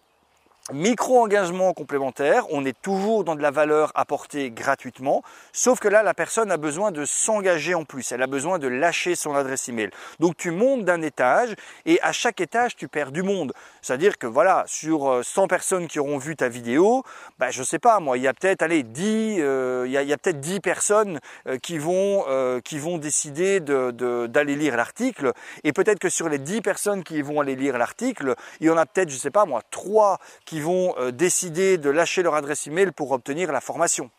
Micro-engagement 0.72 1.74
complémentaire, 1.74 2.46
on 2.52 2.64
est 2.64 2.80
toujours 2.80 3.24
dans 3.24 3.34
de 3.34 3.42
la 3.42 3.50
valeur 3.50 3.92
apportée 3.96 4.52
gratuitement, 4.52 5.24
sauf 5.52 5.80
que 5.80 5.88
là, 5.88 6.04
la 6.04 6.14
personne 6.14 6.52
a 6.52 6.58
besoin 6.58 6.92
de 6.92 7.06
s'engager 7.06 7.74
en 7.74 7.86
plus, 7.86 8.12
elle 8.12 8.22
a 8.22 8.28
besoin 8.28 8.60
de 8.60 8.68
lâcher 8.68 9.16
son 9.16 9.34
adresse 9.34 9.68
email. 9.68 9.90
Donc 10.20 10.38
tu 10.38 10.52
montes 10.52 10.86
d'un 10.86 11.02
étage 11.02 11.56
et 11.86 12.00
à 12.02 12.12
chaque 12.12 12.40
étage, 12.40 12.76
tu 12.76 12.88
perds 12.88 13.12
du 13.12 13.24
monde. 13.24 13.54
C'est-à-dire 13.82 14.20
que 14.20 14.28
voilà, 14.28 14.64
sur 14.68 15.22
100 15.24 15.44
euh, 15.44 15.48
personnes 15.48 15.88
qui 15.88 16.00
auront 16.00 16.20
vu 16.20 16.36
ta 16.36 16.50
vidéo, 16.50 17.04
bah, 17.40 17.50
je 17.50 17.64
sais 17.64 17.80
pas, 17.80 18.00
moi, 18.00 18.18
il 18.18 18.24
y 18.24 18.28
a 18.28 18.34
peut-être, 18.34 18.62
allez, 18.62 18.84
10, 18.84 19.38
euh, 19.40 19.86
il 19.88 19.92
y 19.92 20.14
a, 20.14 20.18
peut-être 20.18 20.40
10 20.40 20.60
personnes 20.60 21.20
euh, 21.48 21.58
qui, 21.58 21.80
vont, 21.80 22.26
qui 22.64 22.78
vont 22.78 23.00
décider 23.00 23.60
d'aller 23.60 24.56
lire 24.56 24.78
l'article. 24.78 25.34
Et 25.64 25.74
peut-être 25.74 26.00
que 26.00 26.10
sur 26.10 26.30
les 26.30 26.38
10 26.38 26.62
personnes 26.62 27.04
qui 27.04 27.22
vont 27.24 27.40
aller 27.40 27.56
lire 27.56 27.78
l'article, 27.78 28.36
il 28.60 28.68
y 28.68 28.70
en 28.70 28.78
a 28.78 28.86
peut-être, 28.86 29.10
je 29.10 29.18
sais 29.18 29.32
pas 29.32 29.46
moi, 29.46 29.62
3 29.72 30.20
qui 30.46 30.59
vont 30.62 30.96
euh, 30.98 31.12
décider 31.12 31.78
de 31.78 31.90
lâcher 31.90 32.24
leur 32.24 32.36
adresse 32.36 32.68
email 32.68 32.92
pour 32.92 33.12
obtenir 33.12 33.52
la 33.52 33.62
formation. 33.62 34.10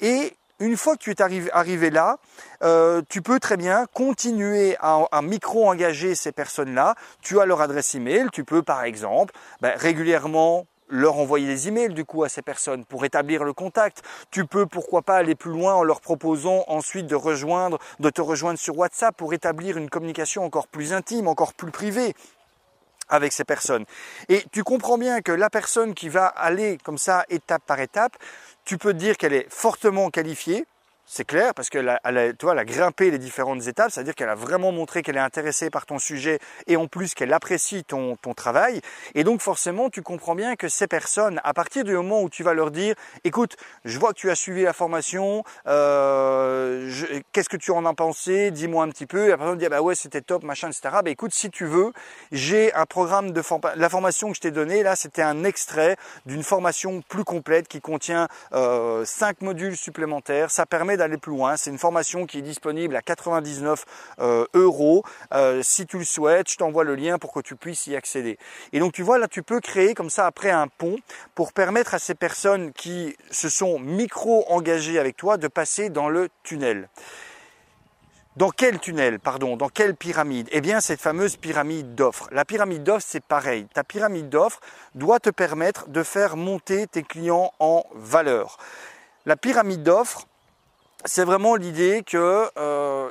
Et 0.00 0.34
une 0.60 0.76
fois 0.76 0.96
que 0.96 1.02
tu 1.02 1.10
es 1.10 1.50
arrivé, 1.52 1.90
là, 1.90 2.18
euh, 2.62 3.02
tu 3.08 3.22
peux 3.22 3.40
très 3.40 3.56
bien 3.56 3.86
continuer 3.92 4.76
à, 4.80 5.20
micro-engager 5.22 6.14
ces 6.14 6.32
personnes-là. 6.32 6.94
Tu 7.22 7.40
as 7.40 7.46
leur 7.46 7.60
adresse 7.60 7.94
email, 7.94 8.28
tu 8.32 8.44
peux 8.44 8.62
par 8.62 8.84
exemple 8.84 9.34
ben, 9.60 9.76
régulièrement 9.76 10.66
leur 10.88 11.16
envoyer 11.18 11.46
des 11.46 11.68
emails 11.68 11.94
du 11.94 12.04
coup 12.04 12.24
à 12.24 12.28
ces 12.28 12.42
personnes 12.42 12.84
pour 12.84 13.04
établir 13.04 13.42
le 13.42 13.52
contact. 13.52 14.02
Tu 14.30 14.46
peux 14.46 14.66
pourquoi 14.66 15.02
pas 15.02 15.16
aller 15.16 15.34
plus 15.34 15.50
loin 15.50 15.74
en 15.74 15.82
leur 15.82 16.00
proposant 16.00 16.64
ensuite 16.68 17.06
de 17.06 17.14
de 17.14 18.10
te 18.10 18.20
rejoindre 18.20 18.58
sur 18.58 18.78
WhatsApp 18.78 19.16
pour 19.16 19.32
établir 19.32 19.76
une 19.76 19.90
communication 19.90 20.44
encore 20.44 20.68
plus 20.68 20.92
intime, 20.92 21.26
encore 21.26 21.54
plus 21.54 21.72
privée 21.72 22.14
avec 23.14 23.32
ces 23.32 23.44
personnes. 23.44 23.84
Et 24.28 24.44
tu 24.52 24.62
comprends 24.64 24.98
bien 24.98 25.20
que 25.20 25.32
la 25.32 25.50
personne 25.50 25.94
qui 25.94 26.08
va 26.08 26.26
aller 26.26 26.78
comme 26.82 26.98
ça 26.98 27.24
étape 27.30 27.62
par 27.66 27.80
étape, 27.80 28.16
tu 28.64 28.78
peux 28.78 28.94
dire 28.94 29.16
qu'elle 29.16 29.32
est 29.32 29.46
fortement 29.50 30.10
qualifiée, 30.10 30.66
c'est 31.14 31.24
clair, 31.24 31.54
parce 31.54 31.68
a, 31.72 32.00
elle 32.02 32.18
a, 32.18 32.32
tu 32.32 32.44
vois, 32.44 32.54
elle 32.54 32.58
a 32.58 32.64
grimpé 32.64 33.12
les 33.12 33.18
différentes 33.18 33.68
étapes, 33.68 33.92
c'est-à-dire 33.92 34.16
qu'elle 34.16 34.28
a 34.28 34.34
vraiment 34.34 34.72
montré 34.72 35.02
qu'elle 35.02 35.16
est 35.16 35.20
intéressée 35.20 35.70
par 35.70 35.86
ton 35.86 36.00
sujet 36.00 36.40
et 36.66 36.76
en 36.76 36.88
plus 36.88 37.14
qu'elle 37.14 37.32
apprécie 37.32 37.84
ton, 37.84 38.16
travail. 38.36 38.80
Et 39.14 39.22
donc 39.22 39.40
forcément, 39.40 39.90
tu 39.90 40.02
comprends 40.02 40.34
bien 40.34 40.56
que 40.56 40.68
ces 40.68 40.88
personnes, 40.88 41.40
à 41.44 41.54
partir 41.54 41.84
du 41.84 41.92
moment 41.94 42.22
où 42.22 42.28
tu 42.28 42.42
vas 42.42 42.52
leur 42.52 42.72
dire, 42.72 42.96
écoute, 43.22 43.56
je 43.84 43.96
vois 44.00 44.12
que 44.12 44.18
tu 44.18 44.28
as 44.28 44.34
suivi 44.34 44.62
la 44.62 44.72
formation, 44.72 45.44
euh, 45.68 46.90
qu'est-ce 47.30 47.48
que 47.48 47.56
tu 47.56 47.70
en 47.70 47.86
as 47.86 47.94
pensé, 47.94 48.50
dis-moi 48.50 48.82
un 48.82 48.88
petit 48.88 49.06
peu. 49.06 49.26
Et 49.26 49.28
la 49.28 49.36
personne 49.36 49.58
dit, 49.58 49.66
ah 49.66 49.68
bah 49.68 49.82
ouais, 49.82 49.94
c'était 49.94 50.20
top, 50.20 50.42
machin, 50.42 50.68
etc. 50.68 50.96
Bah 51.04 51.10
écoute, 51.10 51.32
si 51.32 51.48
tu 51.48 51.64
veux, 51.64 51.92
j'ai 52.32 52.74
un 52.74 52.86
programme 52.86 53.30
de 53.30 53.40
formation, 53.40 53.78
la 53.80 53.88
formation 53.88 54.30
que 54.30 54.36
je 54.36 54.40
t'ai 54.40 54.50
donnée, 54.50 54.82
là, 54.82 54.96
c'était 54.96 55.22
un 55.22 55.44
extrait 55.44 55.96
d'une 56.26 56.42
formation 56.42 57.02
plus 57.08 57.24
complète 57.24 57.68
qui 57.68 57.80
contient 57.80 58.26
euh, 58.52 59.04
cinq 59.04 59.42
modules 59.42 59.76
supplémentaires. 59.76 60.50
Ça 60.50 60.66
permet 60.66 60.96
d'aller 61.04 61.18
plus 61.18 61.32
loin. 61.32 61.56
C'est 61.56 61.70
une 61.70 61.78
formation 61.78 62.26
qui 62.26 62.38
est 62.38 62.42
disponible 62.42 62.96
à 62.96 63.02
99 63.02 63.84
euh, 64.20 64.46
euros. 64.54 65.04
Euh, 65.32 65.62
si 65.62 65.86
tu 65.86 65.98
le 65.98 66.04
souhaites, 66.04 66.50
je 66.50 66.56
t'envoie 66.56 66.84
le 66.84 66.94
lien 66.94 67.18
pour 67.18 67.32
que 67.32 67.40
tu 67.40 67.56
puisses 67.56 67.86
y 67.86 67.96
accéder. 67.96 68.38
Et 68.72 68.80
donc 68.80 68.92
tu 68.92 69.02
vois 69.02 69.18
là, 69.18 69.28
tu 69.28 69.42
peux 69.42 69.60
créer 69.60 69.94
comme 69.94 70.10
ça 70.10 70.26
après 70.26 70.50
un 70.50 70.68
pont 70.68 70.96
pour 71.34 71.52
permettre 71.52 71.94
à 71.94 71.98
ces 71.98 72.14
personnes 72.14 72.72
qui 72.72 73.16
se 73.30 73.48
sont 73.48 73.78
micro 73.78 74.44
engagées 74.48 74.98
avec 74.98 75.16
toi 75.16 75.36
de 75.36 75.48
passer 75.48 75.90
dans 75.90 76.08
le 76.08 76.28
tunnel. 76.42 76.88
Dans 78.36 78.50
quel 78.50 78.80
tunnel, 78.80 79.20
pardon, 79.20 79.56
dans 79.56 79.68
quelle 79.68 79.94
pyramide? 79.94 80.48
Eh 80.50 80.60
bien, 80.60 80.80
cette 80.80 81.00
fameuse 81.00 81.36
pyramide 81.36 81.94
d'offres. 81.94 82.26
La 82.32 82.44
pyramide 82.44 82.82
d'offres, 82.82 83.06
c'est 83.08 83.22
pareil. 83.22 83.68
Ta 83.72 83.84
pyramide 83.84 84.28
d'offres 84.28 84.58
doit 84.96 85.20
te 85.20 85.30
permettre 85.30 85.88
de 85.88 86.02
faire 86.02 86.36
monter 86.36 86.88
tes 86.88 87.04
clients 87.04 87.52
en 87.60 87.84
valeur. 87.94 88.58
La 89.24 89.36
pyramide 89.36 89.84
d'offres, 89.84 90.26
c'est 91.04 91.24
vraiment 91.24 91.56
l'idée 91.56 92.02
que 92.04 92.50
euh, 92.56 93.10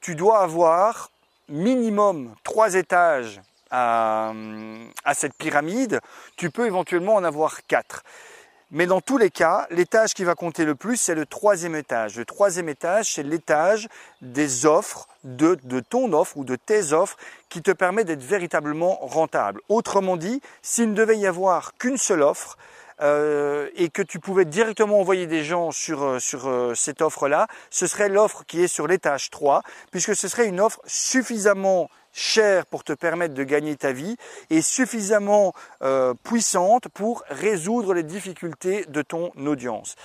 tu 0.00 0.14
dois 0.14 0.40
avoir 0.40 1.10
minimum 1.48 2.34
trois 2.44 2.74
étages 2.74 3.40
à, 3.70 4.32
cette 5.14 5.34
pyramide. 5.34 6.00
Tu 6.36 6.50
peux 6.50 6.66
éventuellement 6.66 7.14
en 7.14 7.24
avoir 7.24 7.64
quatre. 7.66 8.02
Mais 8.70 8.86
dans 8.86 9.00
tous 9.02 9.18
les 9.18 9.30
cas, 9.30 9.66
l'étage 9.70 10.14
qui 10.14 10.24
va 10.24 10.34
compter 10.34 10.64
le 10.64 10.74
plus, 10.74 10.96
c'est 10.96 11.14
le 11.14 11.26
troisième 11.26 11.74
étage. 11.74 12.16
Le 12.16 12.24
troisième 12.24 12.70
étage, 12.70 13.14
c'est 13.14 13.22
l'étage 13.22 13.88
des 14.22 14.64
offres, 14.64 15.08
de, 15.24 15.56
ton 15.80 16.12
offre 16.14 16.38
ou 16.38 16.44
de 16.44 16.56
tes 16.56 16.94
offres 16.94 17.18
qui 17.50 17.60
te 17.60 17.70
permet 17.70 18.04
d'être 18.04 18.22
véritablement 18.22 18.96
rentable. 19.02 19.60
Autrement 19.68 20.16
dit, 20.16 20.40
s'il 20.62 20.90
ne 20.90 20.94
devait 20.94 21.18
y 21.18 21.26
avoir 21.26 21.74
qu'une 21.74 21.98
seule 21.98 22.22
offre, 22.22 22.56
euh, 23.00 23.68
et 23.74 23.88
que 23.88 24.02
tu 24.02 24.20
pouvais 24.20 24.44
directement 24.44 25.00
envoyer 25.00 25.26
des 25.26 25.44
gens 25.44 25.70
sur, 25.70 26.02
euh, 26.02 26.18
euh, 26.34 26.74
cette 26.74 27.02
offre-là, 27.02 27.48
ce 27.70 27.86
serait 27.86 28.08
l'offre 28.08 28.44
qui 28.46 28.62
est 28.62 28.68
sur 28.68 28.86
l'étage 28.86 29.30
3, 29.30 29.62
puisque 29.90 30.14
ce 30.14 30.28
serait 30.28 30.46
une 30.46 30.60
offre 30.60 30.80
suffisamment 30.86 31.88
chère 32.12 32.66
pour 32.66 32.84
te 32.84 32.92
permettre 32.92 33.34
de 33.34 33.44
gagner 33.44 33.76
ta 33.76 33.92
vie 33.92 34.16
et 34.50 34.60
suffisamment 34.60 35.54
puissante 36.22 36.88
pour 36.88 37.24
résoudre 37.30 37.94
les 37.94 38.02
difficultés 38.02 38.84
de 38.86 39.00
ton 39.00 39.32
audience. 39.46 39.96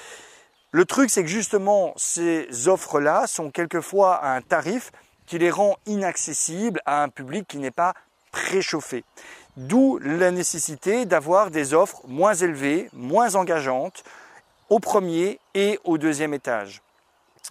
Le 0.71 0.85
truc, 0.85 1.09
c'est 1.09 1.23
que 1.23 1.29
justement, 1.29 1.93
ces 1.97 2.69
offres-là 2.69 3.27
sont 3.27 3.51
quelquefois 3.51 4.15
à 4.15 4.35
un 4.35 4.41
tarif 4.41 4.93
qui 5.25 5.37
les 5.37 5.51
rend 5.51 5.75
inaccessibles 5.85 6.81
à 6.85 7.03
un 7.03 7.09
public 7.09 7.45
qui 7.45 7.57
n'est 7.57 7.71
pas 7.71 7.93
préchauffé. 8.31 9.03
D'où 9.57 9.97
la 10.03 10.29
nécessité 10.29 11.07
d'avoir 11.07 11.49
des 11.49 11.73
offres 11.73 12.03
moins 12.07 12.35
élevées, 12.35 12.89
moins 12.93 13.33
engageantes 13.33 14.03
au 14.69 14.77
premier 14.77 15.39
et 15.55 15.79
au 15.83 15.97
deuxième 15.97 16.35
étage. 16.35 16.83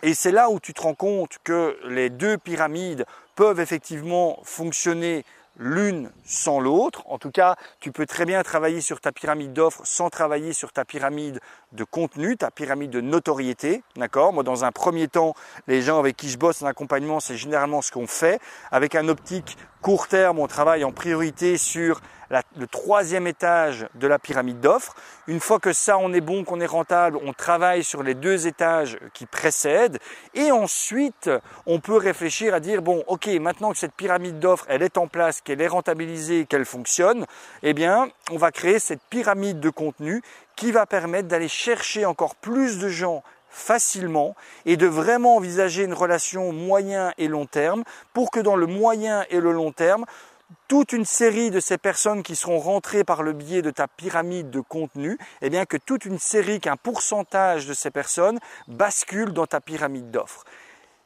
Et 0.04 0.14
c'est 0.14 0.30
là 0.30 0.48
où 0.48 0.60
tu 0.60 0.72
te 0.72 0.82
rends 0.82 0.94
compte 0.94 1.38
que 1.42 1.76
les 1.88 2.08
deux 2.08 2.38
pyramides 2.38 3.06
peuvent 3.34 3.58
effectivement 3.58 4.38
fonctionner 4.44 5.24
l'une 5.58 6.12
sans 6.24 6.60
l'autre. 6.60 7.02
En 7.06 7.18
tout 7.18 7.32
cas, 7.32 7.56
tu 7.80 7.90
peux 7.90 8.06
très 8.06 8.24
bien 8.24 8.42
travailler 8.44 8.80
sur 8.80 9.00
ta 9.00 9.10
pyramide 9.10 9.52
d'offres 9.52 9.82
sans 9.84 10.08
travailler 10.08 10.52
sur 10.52 10.72
ta 10.72 10.84
pyramide 10.84 11.40
de 11.76 11.84
contenu, 11.84 12.36
ta 12.36 12.50
pyramide 12.50 12.90
de 12.90 13.00
notoriété. 13.00 13.84
D'accord? 13.94 14.32
Moi, 14.32 14.42
dans 14.42 14.64
un 14.64 14.72
premier 14.72 15.06
temps, 15.06 15.34
les 15.68 15.82
gens 15.82 16.00
avec 16.00 16.16
qui 16.16 16.28
je 16.28 16.38
bosse 16.38 16.62
en 16.62 16.66
accompagnement, 16.66 17.20
c'est 17.20 17.36
généralement 17.36 17.82
ce 17.82 17.92
qu'on 17.92 18.06
fait. 18.06 18.40
Avec 18.72 18.94
un 18.94 19.08
optique 19.08 19.56
court 19.82 20.08
terme, 20.08 20.40
on 20.40 20.48
travaille 20.48 20.82
en 20.82 20.90
priorité 20.90 21.56
sur 21.56 22.00
le 22.56 22.66
troisième 22.66 23.26
étage 23.26 23.86
de 23.94 24.06
la 24.06 24.18
pyramide 24.18 24.60
d'offres. 24.60 24.94
Une 25.26 25.40
fois 25.40 25.60
que 25.60 25.72
ça, 25.72 25.98
on 25.98 26.12
est 26.12 26.20
bon, 26.20 26.44
qu'on 26.44 26.60
est 26.60 26.66
rentable, 26.66 27.18
on 27.22 27.32
travaille 27.32 27.84
sur 27.84 28.02
les 28.02 28.14
deux 28.14 28.46
étages 28.46 28.98
qui 29.12 29.26
précèdent. 29.26 29.98
Et 30.34 30.50
ensuite, 30.50 31.30
on 31.66 31.80
peut 31.80 31.96
réfléchir 31.96 32.54
à 32.54 32.60
dire, 32.60 32.82
bon, 32.82 33.04
ok, 33.06 33.28
maintenant 33.40 33.70
que 33.70 33.78
cette 33.78 33.94
pyramide 33.94 34.38
d'offres, 34.38 34.66
elle 34.68 34.82
est 34.82 34.98
en 34.98 35.06
place, 35.06 35.40
qu'elle 35.40 35.60
est 35.60 35.68
rentabilisée, 35.68 36.46
qu'elle 36.46 36.64
fonctionne, 36.64 37.26
eh 37.62 37.74
bien, 37.74 38.08
on 38.30 38.38
va 38.38 38.50
créer 38.50 38.78
cette 38.78 39.02
pyramide 39.08 39.60
de 39.60 39.70
contenu 39.70 40.22
qui 40.56 40.72
va 40.72 40.86
permettre 40.86 41.28
d'aller 41.28 41.48
chercher 41.48 42.04
encore 42.04 42.34
plus 42.34 42.78
de 42.78 42.88
gens 42.88 43.22
facilement 43.48 44.34
et 44.66 44.76
de 44.76 44.86
vraiment 44.86 45.36
envisager 45.36 45.84
une 45.84 45.94
relation 45.94 46.52
moyen 46.52 47.12
et 47.16 47.28
long 47.28 47.46
terme 47.46 47.84
pour 48.12 48.30
que 48.30 48.40
dans 48.40 48.56
le 48.56 48.66
moyen 48.66 49.24
et 49.30 49.40
le 49.40 49.52
long 49.52 49.72
terme, 49.72 50.04
toute 50.68 50.92
une 50.92 51.04
série 51.04 51.50
de 51.50 51.60
ces 51.60 51.78
personnes 51.78 52.22
qui 52.22 52.36
seront 52.36 52.58
rentrées 52.58 53.04
par 53.04 53.22
le 53.22 53.32
biais 53.32 53.62
de 53.62 53.70
ta 53.70 53.88
pyramide 53.88 54.50
de 54.50 54.60
contenu, 54.60 55.18
eh 55.42 55.50
bien 55.50 55.64
que 55.64 55.76
toute 55.76 56.04
une 56.04 56.18
série, 56.18 56.60
qu'un 56.60 56.76
pourcentage 56.76 57.66
de 57.66 57.74
ces 57.74 57.90
personnes 57.90 58.38
bascule 58.68 59.32
dans 59.32 59.46
ta 59.46 59.60
pyramide 59.60 60.10
d'offres. 60.10 60.44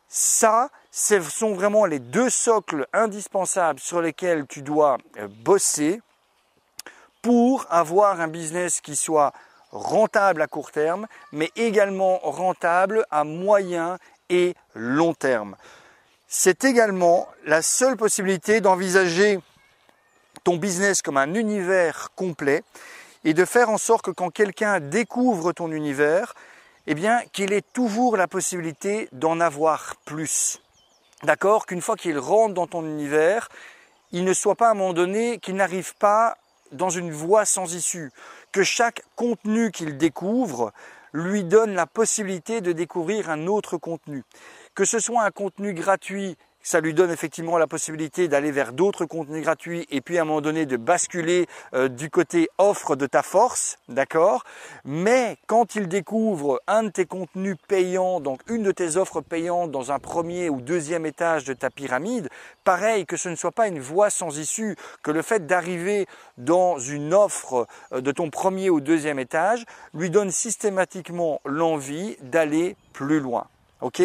Ça, 0.09 0.71
ce 0.91 1.21
sont 1.21 1.55
vraiment 1.55 1.87
les 1.87 2.01
deux 2.01 2.31
socles 2.31 2.87
indispensables 2.93 3.79
sur 3.79 4.03
lesquels 4.03 4.47
tu 4.47 4.63
dois 4.63 4.99
euh, 5.19 5.29
bosser 5.29 6.01
pour 7.23 7.67
avoir 7.71 8.21
un 8.21 8.29
business 8.29 8.81
qui 8.81 8.97
soit 8.97 9.33
rentable 9.71 10.43
à 10.43 10.47
court 10.47 10.73
terme, 10.73 11.07
mais 11.33 11.51
également 11.57 12.19
rentable 12.19 13.05
à 13.11 13.25
moyen 13.25 13.99
et 14.29 14.55
long 14.75 15.15
terme. 15.15 15.57
C'est 16.29 16.65
également 16.65 17.29
la 17.45 17.63
seule 17.63 17.97
possibilité 17.97 18.61
d'envisager 18.61 19.41
ton 20.45 20.57
business 20.57 21.03
comme 21.03 21.17
un 21.17 21.35
univers 21.35 22.11
complet 22.15 22.63
et 23.25 23.35
de 23.35 23.45
faire 23.45 23.69
en 23.69 23.79
sorte 23.79 24.07
que 24.07 24.11
quand 24.11 24.31
quelqu'un 24.31 24.81
découvre 24.81 25.53
ton 25.53 25.71
univers, 25.71 26.35
eh 26.87 26.95
bien, 26.95 27.21
qu'il 27.33 27.53
ait 27.53 27.63
toujours 27.63 28.17
la 28.17 28.27
possibilité 28.27 29.09
d'en 29.13 29.41
avoir 29.41 29.97
plus. 30.05 30.61
D'accord? 31.23 31.67
Qu'une 31.67 31.83
fois 31.83 31.97
qu'il 31.97 32.19
rentre 32.19 32.55
dans 32.55 32.67
ton 32.67 32.85
univers, 32.85 33.49
il 34.13 34.25
ne 34.25 34.33
soit 34.33 34.55
pas 34.55 34.69
à 34.69 34.71
un 34.71 34.75
moment 34.75 34.95
donné, 34.95 35.39
qu'il 35.39 35.57
n'arrive 35.57 35.95
pas 35.97 36.39
dans 36.73 36.91
une 36.91 37.11
voie 37.11 37.45
sans 37.45 37.75
issue. 37.75 38.11
Que 38.53 38.63
chaque 38.63 39.03
contenu 39.17 39.71
qu'il 39.71 39.97
découvre 39.97 40.73
lui 41.13 41.45
donne 41.45 41.75
la 41.75 41.87
possibilité 41.87 42.61
de 42.61 42.73
découvrir 42.73 43.31
un 43.31 43.47
autre 43.47 43.77
contenu. 43.77 44.25
Que 44.75 44.85
ce 44.85 44.99
soit 44.99 45.25
un 45.25 45.31
contenu 45.31 45.75
gratuit 45.75 46.37
ça 46.63 46.81
lui 46.81 46.95
donne 46.95 47.11
effectivement 47.11 47.59
la 47.59 47.67
possibilité 47.67 48.29
d'aller 48.29 48.51
vers 48.51 48.73
d'autres 48.73 49.07
contenus 49.07 49.43
gratuits 49.43 49.87
et 49.91 50.01
puis 50.01 50.19
à 50.19 50.23
un 50.23 50.25
moment 50.25 50.41
donné 50.41 50.67
de 50.67 50.77
basculer 50.77 51.47
euh, 51.75 51.89
du 51.89 52.11
côté 52.11 52.49
offre 52.59 52.97
de 52.97 53.07
ta 53.07 53.23
force, 53.23 53.79
d'accord? 53.89 54.45
Mais 54.85 55.39
quand 55.47 55.75
il 55.75 55.89
découvre 55.89 56.61
un 56.67 56.85
de 56.85 56.89
tes 56.91 57.07
contenus 57.07 57.57
payants, 57.69 58.21
donc 58.21 58.41
une 58.49 58.63
de 58.63 58.73
tes 58.73 58.97
offres 58.97 59.21
payantes 59.21 59.71
dans 59.71 59.93
un 59.93 59.99
premier 59.99 60.51
ou 60.51 60.61
deuxième 60.61 61.07
étage 61.07 61.45
de 61.45 61.55
ta 61.55 61.71
pyramide, 61.71 62.29
pareil 62.65 63.07
que 63.07 63.17
ce 63.17 63.29
ne 63.29 63.37
soit 63.37 63.53
pas 63.53 63.69
une 63.69 63.81
voie 63.81 64.11
sans 64.11 64.39
issue, 64.39 64.77
que 65.03 65.11
le 65.11 65.23
fait 65.23 65.47
d'arriver 65.47 66.07
dans 66.37 66.79
une 66.79 67.15
offre 67.15 67.67
euh, 67.93 68.01
de 68.01 68.13
ton 68.13 68.31
premier 68.31 68.71
ou 68.71 68.81
deuxième 68.81 69.19
étage 69.19 69.65
lui 69.95 70.11
donne 70.11 70.31
systématiquement 70.31 71.41
l'envie 71.45 72.17
d'aller 72.21 72.77
plus 72.93 73.21
loin. 73.21 73.47
OK? 73.81 74.03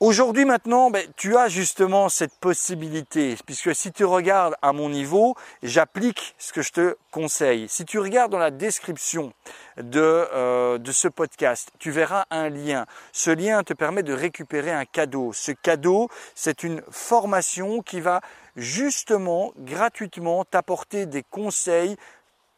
Aujourd'hui 0.00 0.44
maintenant, 0.44 0.92
ben, 0.92 1.04
tu 1.16 1.36
as 1.36 1.48
justement 1.48 2.08
cette 2.08 2.38
possibilité, 2.38 3.36
puisque 3.44 3.74
si 3.74 3.90
tu 3.90 4.04
regardes 4.04 4.54
à 4.62 4.72
mon 4.72 4.90
niveau, 4.90 5.34
j'applique 5.64 6.36
ce 6.38 6.52
que 6.52 6.62
je 6.62 6.70
te 6.70 6.96
conseille. 7.10 7.68
Si 7.68 7.84
tu 7.84 7.98
regardes 7.98 8.30
dans 8.30 8.38
la 8.38 8.52
description 8.52 9.32
de, 9.76 10.00
euh, 10.00 10.78
de 10.78 10.92
ce 10.92 11.08
podcast, 11.08 11.72
tu 11.80 11.90
verras 11.90 12.26
un 12.30 12.48
lien. 12.48 12.86
Ce 13.10 13.32
lien 13.32 13.64
te 13.64 13.74
permet 13.74 14.04
de 14.04 14.12
récupérer 14.12 14.70
un 14.70 14.84
cadeau. 14.84 15.32
Ce 15.32 15.50
cadeau, 15.50 16.08
c'est 16.36 16.62
une 16.62 16.80
formation 16.92 17.82
qui 17.82 18.00
va 18.00 18.20
justement 18.54 19.52
gratuitement 19.58 20.44
t'apporter 20.44 21.06
des 21.06 21.24
conseils 21.24 21.96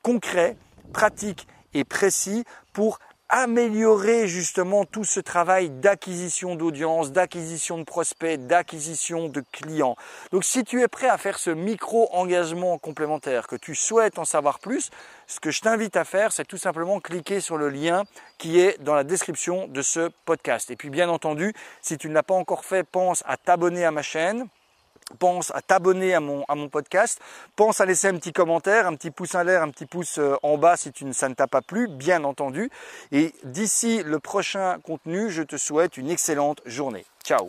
concrets, 0.02 0.58
pratiques 0.92 1.46
et 1.72 1.84
précis 1.84 2.44
pour 2.74 2.98
améliorer 3.30 4.26
justement 4.26 4.84
tout 4.84 5.04
ce 5.04 5.20
travail 5.20 5.70
d'acquisition 5.70 6.56
d'audience, 6.56 7.12
d'acquisition 7.12 7.78
de 7.78 7.84
prospects, 7.84 8.46
d'acquisition 8.46 9.28
de 9.28 9.42
clients. 9.52 9.96
Donc 10.32 10.44
si 10.44 10.64
tu 10.64 10.82
es 10.82 10.88
prêt 10.88 11.08
à 11.08 11.16
faire 11.16 11.38
ce 11.38 11.50
micro-engagement 11.50 12.76
complémentaire, 12.78 13.46
que 13.46 13.56
tu 13.56 13.74
souhaites 13.74 14.18
en 14.18 14.24
savoir 14.24 14.58
plus, 14.58 14.90
ce 15.28 15.38
que 15.38 15.52
je 15.52 15.60
t'invite 15.60 15.96
à 15.96 16.04
faire, 16.04 16.32
c'est 16.32 16.44
tout 16.44 16.58
simplement 16.58 16.98
cliquer 16.98 17.40
sur 17.40 17.56
le 17.56 17.68
lien 17.68 18.04
qui 18.36 18.58
est 18.58 18.82
dans 18.82 18.94
la 18.94 19.04
description 19.04 19.68
de 19.68 19.80
ce 19.80 20.10
podcast. 20.24 20.70
Et 20.70 20.76
puis 20.76 20.90
bien 20.90 21.08
entendu, 21.08 21.54
si 21.82 21.96
tu 21.98 22.08
ne 22.08 22.14
l'as 22.14 22.24
pas 22.24 22.34
encore 22.34 22.64
fait, 22.64 22.82
pense 22.82 23.22
à 23.26 23.36
t'abonner 23.36 23.84
à 23.84 23.92
ma 23.92 24.02
chaîne 24.02 24.48
pense 25.18 25.52
à 25.54 25.60
t'abonner 25.62 26.14
à 26.14 26.20
mon, 26.20 26.68
podcast, 26.68 27.20
pense 27.56 27.80
à 27.80 27.86
laisser 27.86 28.08
un 28.08 28.16
petit 28.16 28.32
commentaire, 28.32 28.86
un 28.86 28.94
petit 28.94 29.10
pouce 29.10 29.34
en 29.34 29.42
l'air, 29.42 29.62
un 29.62 29.70
petit 29.70 29.86
pouce 29.86 30.18
euh, 30.18 30.36
en 30.42 30.58
bas 30.58 30.76
si 30.76 30.92
tu, 30.92 31.10
ça 31.12 31.28
ne 31.28 31.34
t'a 31.34 31.46
pas 31.46 31.62
plu, 31.62 31.88
bien 31.88 32.24
entendu. 32.24 32.70
Et 33.12 33.34
d'ici 33.44 34.02
le 34.04 34.18
prochain 34.18 34.78
contenu, 34.84 35.30
je 35.30 35.42
te 35.42 35.56
souhaite 35.56 35.96
une 35.96 36.10
excellente 36.10 36.60
journée. 36.66 37.04
Ciao 37.24 37.48